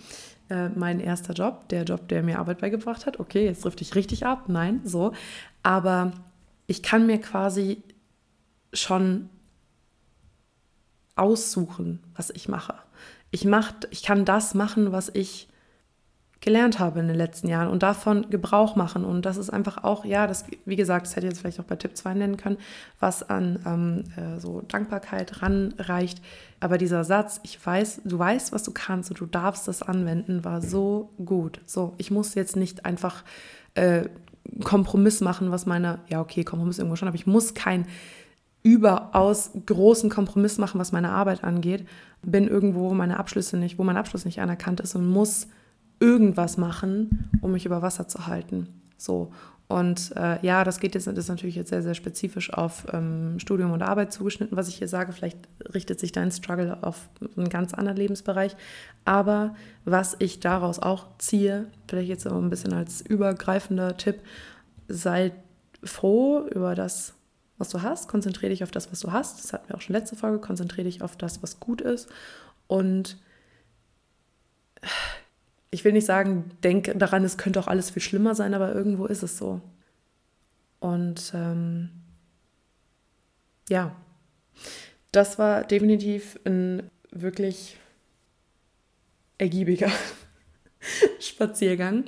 Äh, 0.49 0.69
mein 0.69 0.99
erster 0.99 1.33
Job, 1.33 1.67
der 1.69 1.83
Job, 1.83 2.07
der 2.07 2.21
mir 2.21 2.39
Arbeit 2.39 2.59
beigebracht 2.59 3.05
hat. 3.05 3.19
Okay, 3.19 3.45
jetzt 3.45 3.61
trifft 3.61 3.81
ich 3.81 3.95
richtig 3.95 4.25
ab. 4.25 4.45
Nein, 4.47 4.81
so. 4.83 5.13
Aber 5.63 6.11
ich 6.67 6.83
kann 6.83 7.07
mir 7.07 7.19
quasi 7.19 7.81
schon 8.73 9.29
aussuchen, 11.15 12.03
was 12.15 12.29
ich 12.29 12.47
mache. 12.47 12.75
Ich, 13.31 13.45
mach, 13.45 13.73
ich 13.89 14.03
kann 14.03 14.25
das 14.25 14.53
machen, 14.53 14.91
was 14.91 15.09
ich 15.13 15.47
gelernt 16.45 16.77
habe 16.77 16.99
in 16.99 17.07
den 17.07 17.17
letzten 17.17 17.47
Jahren 17.47 17.69
und 17.69 17.81
davon 17.81 18.29
Gebrauch 18.29 18.75
machen. 18.75 19.03
Und 19.03 19.25
das 19.25 19.35
ist 19.37 19.49
einfach 19.49 19.83
auch, 19.83 20.05
ja, 20.05 20.27
das, 20.27 20.45
wie 20.65 20.75
gesagt, 20.75 21.07
das 21.07 21.15
hätte 21.15 21.25
ich 21.25 21.31
jetzt 21.31 21.39
vielleicht 21.41 21.59
auch 21.59 21.65
bei 21.65 21.75
Tipp 21.75 21.97
2 21.97 22.13
nennen 22.13 22.37
können, 22.37 22.57
was 22.99 23.27
an 23.27 23.59
ähm, 23.65 24.03
äh, 24.15 24.39
so 24.39 24.61
Dankbarkeit 24.61 25.41
ranreicht. 25.41 26.21
Aber 26.59 26.77
dieser 26.77 27.03
Satz, 27.03 27.39
ich 27.41 27.65
weiß, 27.65 28.01
du 28.05 28.19
weißt, 28.19 28.53
was 28.53 28.61
du 28.61 28.71
kannst 28.71 29.09
und 29.09 29.19
du 29.19 29.25
darfst 29.25 29.67
das 29.67 29.81
anwenden, 29.81 30.45
war 30.45 30.61
so 30.61 31.09
gut. 31.25 31.61
So, 31.65 31.95
ich 31.97 32.11
muss 32.11 32.35
jetzt 32.35 32.55
nicht 32.55 32.85
einfach 32.85 33.23
äh, 33.73 34.03
Kompromiss 34.63 35.21
machen, 35.21 35.49
was 35.49 35.65
meine, 35.65 35.97
ja, 36.09 36.21
okay, 36.21 36.43
Kompromiss 36.43 36.77
irgendwo 36.77 36.95
schon, 36.95 37.07
aber 37.07 37.15
ich 37.15 37.25
muss 37.25 37.55
kein 37.55 37.87
überaus 38.61 39.49
großen 39.65 40.11
Kompromiss 40.11 40.59
machen, 40.59 40.79
was 40.79 40.91
meine 40.91 41.09
Arbeit 41.09 41.43
angeht. 41.43 41.87
Bin 42.21 42.47
irgendwo, 42.47 42.91
wo 42.91 42.93
meine 42.93 43.17
Abschlüsse 43.17 43.57
nicht, 43.57 43.79
wo 43.79 43.83
mein 43.83 43.97
Abschluss 43.97 44.25
nicht 44.25 44.41
anerkannt 44.41 44.79
ist 44.79 44.95
und 44.95 45.09
muss 45.09 45.47
irgendwas 45.99 46.57
machen, 46.57 47.29
um 47.41 47.51
mich 47.51 47.65
über 47.65 47.81
Wasser 47.81 48.07
zu 48.07 48.27
halten. 48.27 48.67
So. 48.97 49.31
Und 49.67 50.15
äh, 50.15 50.45
ja, 50.45 50.63
das 50.63 50.79
geht 50.79 50.93
jetzt, 50.93 51.07
ist 51.07 51.27
natürlich 51.27 51.55
jetzt 51.55 51.69
sehr, 51.69 51.81
sehr 51.81 51.95
spezifisch 51.95 52.53
auf 52.53 52.85
ähm, 52.93 53.39
Studium 53.39 53.71
und 53.71 53.81
Arbeit 53.81 54.13
zugeschnitten, 54.13 54.55
was 54.55 54.67
ich 54.67 54.75
hier 54.75 54.87
sage. 54.87 55.11
Vielleicht 55.11 55.39
richtet 55.73 55.99
sich 55.99 56.11
dein 56.11 56.31
Struggle 56.31 56.77
auf 56.83 57.09
einen 57.35 57.49
ganz 57.49 57.73
anderen 57.73 57.97
Lebensbereich. 57.97 58.55
Aber 59.05 59.55
was 59.83 60.15
ich 60.19 60.39
daraus 60.39 60.77
auch 60.77 61.07
ziehe, 61.17 61.67
vielleicht 61.87 62.09
jetzt 62.09 62.23
so 62.23 62.37
ein 62.37 62.51
bisschen 62.51 62.73
als 62.73 63.01
übergreifender 63.01 63.97
Tipp, 63.97 64.19
sei 64.87 65.31
froh 65.83 66.47
über 66.53 66.75
das, 66.75 67.15
was 67.57 67.69
du 67.69 67.81
hast. 67.81 68.07
Konzentriere 68.07 68.51
dich 68.51 68.63
auf 68.63 68.71
das, 68.71 68.91
was 68.91 68.99
du 68.99 69.11
hast. 69.11 69.43
Das 69.43 69.51
hatten 69.51 69.69
wir 69.69 69.77
auch 69.77 69.81
schon 69.81 69.95
letzte 69.95 70.15
Folge. 70.15 70.39
Konzentriere 70.39 70.85
dich 70.85 71.01
auf 71.01 71.15
das, 71.15 71.41
was 71.41 71.59
gut 71.59 71.81
ist. 71.81 72.07
Und 72.67 73.17
ich 75.75 75.83
will 75.83 75.91
nicht 75.91 76.05
sagen, 76.05 76.51
denke 76.63 76.95
daran, 76.95 77.25
es 77.25 77.37
könnte 77.37 77.59
auch 77.59 77.67
alles 77.67 77.89
viel 77.89 78.01
schlimmer 78.01 78.33
sein, 78.33 78.53
aber 78.53 78.73
irgendwo 78.73 79.07
ist 79.07 79.23
es 79.23 79.37
so. 79.37 79.59
Und 80.79 81.33
ähm, 81.35 81.89
ja, 83.67 83.93
das 85.11 85.37
war 85.37 85.65
definitiv 85.65 86.39
ein 86.45 86.89
wirklich 87.11 87.77
ergiebiger 89.37 89.91
Spaziergang, 91.19 92.05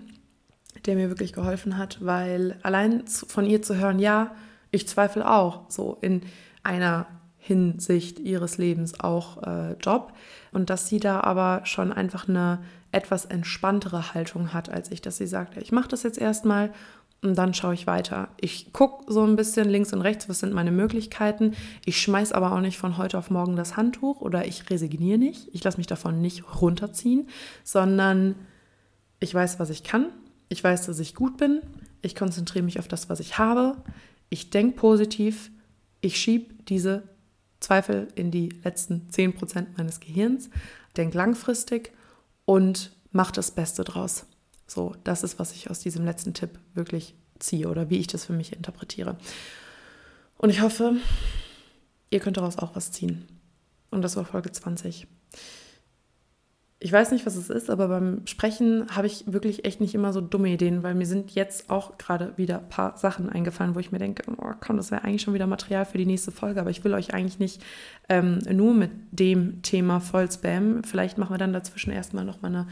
der 0.85 0.95
mir 0.95 1.09
wirklich 1.09 1.33
geholfen 1.33 1.77
hat, 1.77 1.97
weil 2.05 2.57
allein 2.63 3.05
von 3.05 3.45
ihr 3.45 3.61
zu 3.61 3.75
hören, 3.75 3.99
ja, 3.99 4.33
ich 4.71 4.87
zweifle 4.87 5.29
auch 5.29 5.69
so 5.69 5.97
in 5.99 6.21
einer 6.63 7.05
Hinsicht 7.47 8.19
ihres 8.19 8.57
Lebens 8.57 8.99
auch 8.99 9.41
äh, 9.43 9.73
Job 9.73 10.13
und 10.51 10.69
dass 10.69 10.87
sie 10.87 10.99
da 10.99 11.21
aber 11.21 11.61
schon 11.63 11.93
einfach 11.93 12.27
eine 12.27 12.59
etwas 12.91 13.25
entspanntere 13.25 14.13
Haltung 14.13 14.53
hat 14.53 14.69
als 14.69 14.91
ich, 14.91 15.01
dass 15.01 15.17
sie 15.17 15.27
sagt, 15.27 15.57
ich 15.57 15.71
mache 15.71 15.87
das 15.87 16.03
jetzt 16.03 16.17
erstmal 16.17 16.71
und 17.23 17.35
dann 17.35 17.53
schaue 17.53 17.73
ich 17.73 17.87
weiter. 17.87 18.29
Ich 18.39 18.73
gucke 18.73 19.11
so 19.11 19.23
ein 19.23 19.35
bisschen 19.35 19.69
links 19.69 19.91
und 19.91 20.01
rechts, 20.01 20.29
was 20.29 20.39
sind 20.39 20.53
meine 20.53 20.71
Möglichkeiten. 20.71 21.55
Ich 21.85 21.99
schmeiß 21.99 22.31
aber 22.31 22.51
auch 22.51 22.61
nicht 22.61 22.77
von 22.77 22.97
heute 22.97 23.17
auf 23.17 23.31
morgen 23.31 23.55
das 23.55 23.75
Handtuch 23.75 24.21
oder 24.21 24.45
ich 24.45 24.69
resigniere 24.69 25.17
nicht. 25.17 25.47
Ich 25.53 25.63
lasse 25.63 25.77
mich 25.77 25.87
davon 25.87 26.21
nicht 26.21 26.61
runterziehen, 26.61 27.27
sondern 27.63 28.35
ich 29.19 29.33
weiß, 29.33 29.59
was 29.59 29.71
ich 29.71 29.83
kann. 29.83 30.07
Ich 30.49 30.63
weiß, 30.63 30.85
dass 30.85 30.99
ich 30.99 31.15
gut 31.15 31.37
bin. 31.37 31.61
Ich 32.01 32.15
konzentriere 32.15 32.63
mich 32.63 32.79
auf 32.79 32.87
das, 32.87 33.09
was 33.09 33.19
ich 33.19 33.37
habe. 33.39 33.77
Ich 34.29 34.51
denke 34.51 34.77
positiv. 34.77 35.49
Ich 36.01 36.17
schiebe 36.17 36.53
diese 36.65 37.03
Zweifel 37.59 38.07
in 38.15 38.31
die 38.31 38.49
letzten 38.63 39.07
10% 39.11 39.65
meines 39.77 39.99
Gehirns. 39.99 40.49
Denke 40.95 41.17
langfristig 41.17 41.91
und 42.45 42.91
mach 43.11 43.31
das 43.31 43.51
Beste 43.51 43.83
draus. 43.83 44.25
So, 44.67 44.95
das 45.03 45.23
ist, 45.23 45.39
was 45.39 45.53
ich 45.53 45.69
aus 45.69 45.79
diesem 45.79 46.05
letzten 46.05 46.33
Tipp 46.33 46.59
wirklich 46.73 47.15
ziehe 47.39 47.67
oder 47.67 47.89
wie 47.89 47.97
ich 47.97 48.07
das 48.07 48.25
für 48.25 48.33
mich 48.33 48.53
interpretiere. 48.53 49.17
Und 50.37 50.49
ich 50.49 50.61
hoffe, 50.61 50.97
ihr 52.09 52.19
könnt 52.19 52.37
daraus 52.37 52.57
auch 52.57 52.75
was 52.75 52.91
ziehen. 52.91 53.27
Und 53.89 54.01
das 54.01 54.15
war 54.15 54.25
Folge 54.25 54.51
20 54.51 55.07
ich 56.79 56.91
weiß 56.91 57.11
nicht, 57.11 57.25
was 57.25 57.35
es 57.35 57.49
ist, 57.49 57.71
aber 57.71 57.87
beim 57.87 58.27
Sprechen 58.27 58.85
habe 58.95 59.07
ich 59.07 59.23
wirklich 59.25 59.65
echt 59.65 59.81
nicht 59.81 59.95
immer 59.95 60.13
so 60.13 60.21
dumme 60.21 60.49
Ideen, 60.49 60.83
weil 60.83 60.93
mir 60.93 61.07
sind 61.07 61.31
jetzt 61.31 61.71
auch 61.71 61.97
gerade 61.97 62.37
wieder 62.37 62.59
ein 62.59 62.69
paar 62.69 62.97
Sachen 62.97 63.29
eingefallen, 63.29 63.73
wo 63.73 63.79
ich 63.79 63.91
mir 63.91 63.97
denke, 63.97 64.23
oh 64.37 64.51
komm, 64.59 64.77
das 64.77 64.91
wäre 64.91 65.03
eigentlich 65.03 65.23
schon 65.23 65.33
wieder 65.33 65.47
Material 65.47 65.85
für 65.85 65.97
die 65.97 66.05
nächste 66.05 66.31
Folge, 66.31 66.61
aber 66.61 66.69
ich 66.69 66.83
will 66.83 66.93
euch 66.93 67.15
eigentlich 67.15 67.39
nicht 67.39 67.63
ähm, 68.09 68.39
nur 68.51 68.75
mit 68.75 68.91
dem 69.11 69.63
Thema 69.63 69.99
voll 69.99 70.31
spammen. 70.31 70.83
Vielleicht 70.83 71.17
machen 71.17 71.33
wir 71.33 71.39
dann 71.39 71.51
dazwischen 71.51 71.91
erstmal 71.91 72.25
noch 72.25 72.43
mal 72.43 72.49
eine 72.49 72.67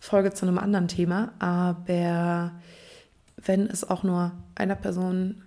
Folge 0.00 0.32
zu 0.32 0.46
einem 0.46 0.56
anderen 0.56 0.88
Thema, 0.88 1.32
aber 1.38 2.52
wenn 3.36 3.66
es 3.66 3.88
auch 3.88 4.02
nur 4.02 4.32
einer 4.54 4.76
Person 4.76 5.42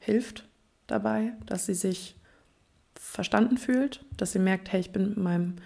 hilft 0.00 0.48
dabei, 0.88 1.32
dass 1.46 1.66
sie 1.66 1.74
sich 1.74 2.16
verstanden 2.96 3.56
fühlt, 3.56 4.04
dass 4.16 4.32
sie 4.32 4.40
merkt, 4.40 4.72
hey, 4.72 4.80
ich 4.80 4.90
bin 4.90 5.10
mit 5.10 5.18
meinem 5.18 5.56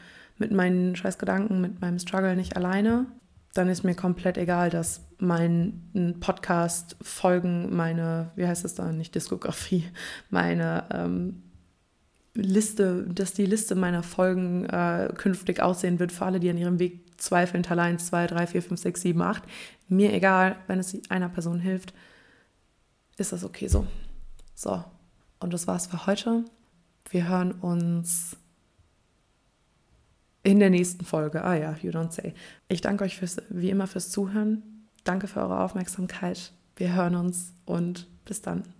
mit 0.40 0.50
meinen 0.50 0.96
Scheißgedanken, 0.96 1.60
mit 1.60 1.80
meinem 1.80 1.98
Struggle 1.98 2.34
nicht 2.34 2.56
alleine, 2.56 3.06
dann 3.52 3.68
ist 3.68 3.84
mir 3.84 3.94
komplett 3.94 4.38
egal, 4.38 4.70
dass 4.70 5.02
mein 5.18 6.16
Podcast 6.20 6.96
Folgen, 7.02 7.74
meine, 7.76 8.30
wie 8.36 8.46
heißt 8.46 8.64
es 8.64 8.74
da, 8.74 8.90
nicht 8.90 9.14
Diskografie, 9.14 9.84
meine 10.30 10.84
ähm, 10.92 11.42
Liste, 12.34 13.06
dass 13.08 13.34
die 13.34 13.46
Liste 13.46 13.74
meiner 13.74 14.02
Folgen 14.02 14.64
äh, 14.64 15.12
künftig 15.14 15.60
aussehen 15.60 15.98
wird 15.98 16.10
für 16.10 16.24
alle, 16.24 16.40
die 16.40 16.48
an 16.48 16.56
ihrem 16.56 16.78
Weg 16.78 17.20
zweifeln, 17.20 17.62
Teil 17.62 17.80
1, 17.80 18.06
2, 18.06 18.28
3, 18.28 18.46
4, 18.46 18.62
5, 18.62 18.80
6, 18.80 19.00
7, 19.02 19.22
8. 19.22 19.42
Mir 19.88 20.12
egal, 20.14 20.56
wenn 20.68 20.78
es 20.78 20.96
einer 21.10 21.28
Person 21.28 21.58
hilft, 21.58 21.92
ist 23.18 23.32
das 23.32 23.44
okay 23.44 23.66
so. 23.66 23.86
So, 24.54 24.82
und 25.40 25.52
das 25.52 25.66
war's 25.66 25.86
für 25.86 26.06
heute. 26.06 26.44
Wir 27.10 27.28
hören 27.28 27.52
uns 27.52 28.36
in 30.42 30.58
der 30.58 30.70
nächsten 30.70 31.04
Folge. 31.04 31.44
Ah 31.44 31.54
ja, 31.54 31.76
you 31.82 31.90
don't 31.90 32.12
say. 32.12 32.34
Ich 32.68 32.80
danke 32.80 33.04
euch 33.04 33.16
fürs, 33.16 33.36
wie 33.50 33.70
immer 33.70 33.86
fürs 33.86 34.10
Zuhören. 34.10 34.86
Danke 35.04 35.26
für 35.26 35.40
eure 35.40 35.60
Aufmerksamkeit. 35.60 36.52
Wir 36.76 36.94
hören 36.94 37.14
uns 37.14 37.52
und 37.66 38.08
bis 38.24 38.42
dann. 38.42 38.74